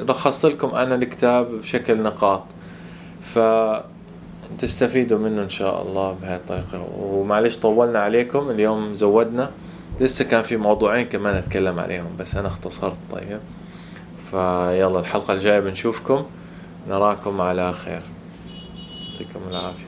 لخصت 0.08 0.46
لكم 0.46 0.68
أنا 0.68 0.94
الكتاب 0.94 1.50
بشكل 1.52 2.02
نقاط. 2.02 2.42
ف 3.22 3.38
تستفيدوا 4.58 5.18
منه 5.18 5.42
إن 5.42 5.50
شاء 5.50 5.82
الله 5.82 6.12
بهاي 6.22 6.36
الطريقة. 6.36 6.88
ومعلش 6.98 7.56
طولنا 7.56 7.98
عليكم 7.98 8.50
اليوم 8.50 8.94
زودنا. 8.94 9.50
لسه 10.00 10.24
كان 10.24 10.42
في 10.42 10.56
موضوعين 10.56 11.06
كمان 11.06 11.34
أتكلم 11.34 11.80
عليهم 11.80 12.16
بس 12.18 12.36
أنا 12.36 12.48
اختصرت 12.48 12.98
طيب. 13.10 13.40
فيلا 14.30 15.00
الحلقة 15.00 15.34
الجاية 15.34 15.60
بنشوفكم 15.60 16.26
نراكم 16.88 17.40
على 17.40 17.72
خير. 17.72 18.02
يعطيكم 19.10 19.40
العافية. 19.50 19.78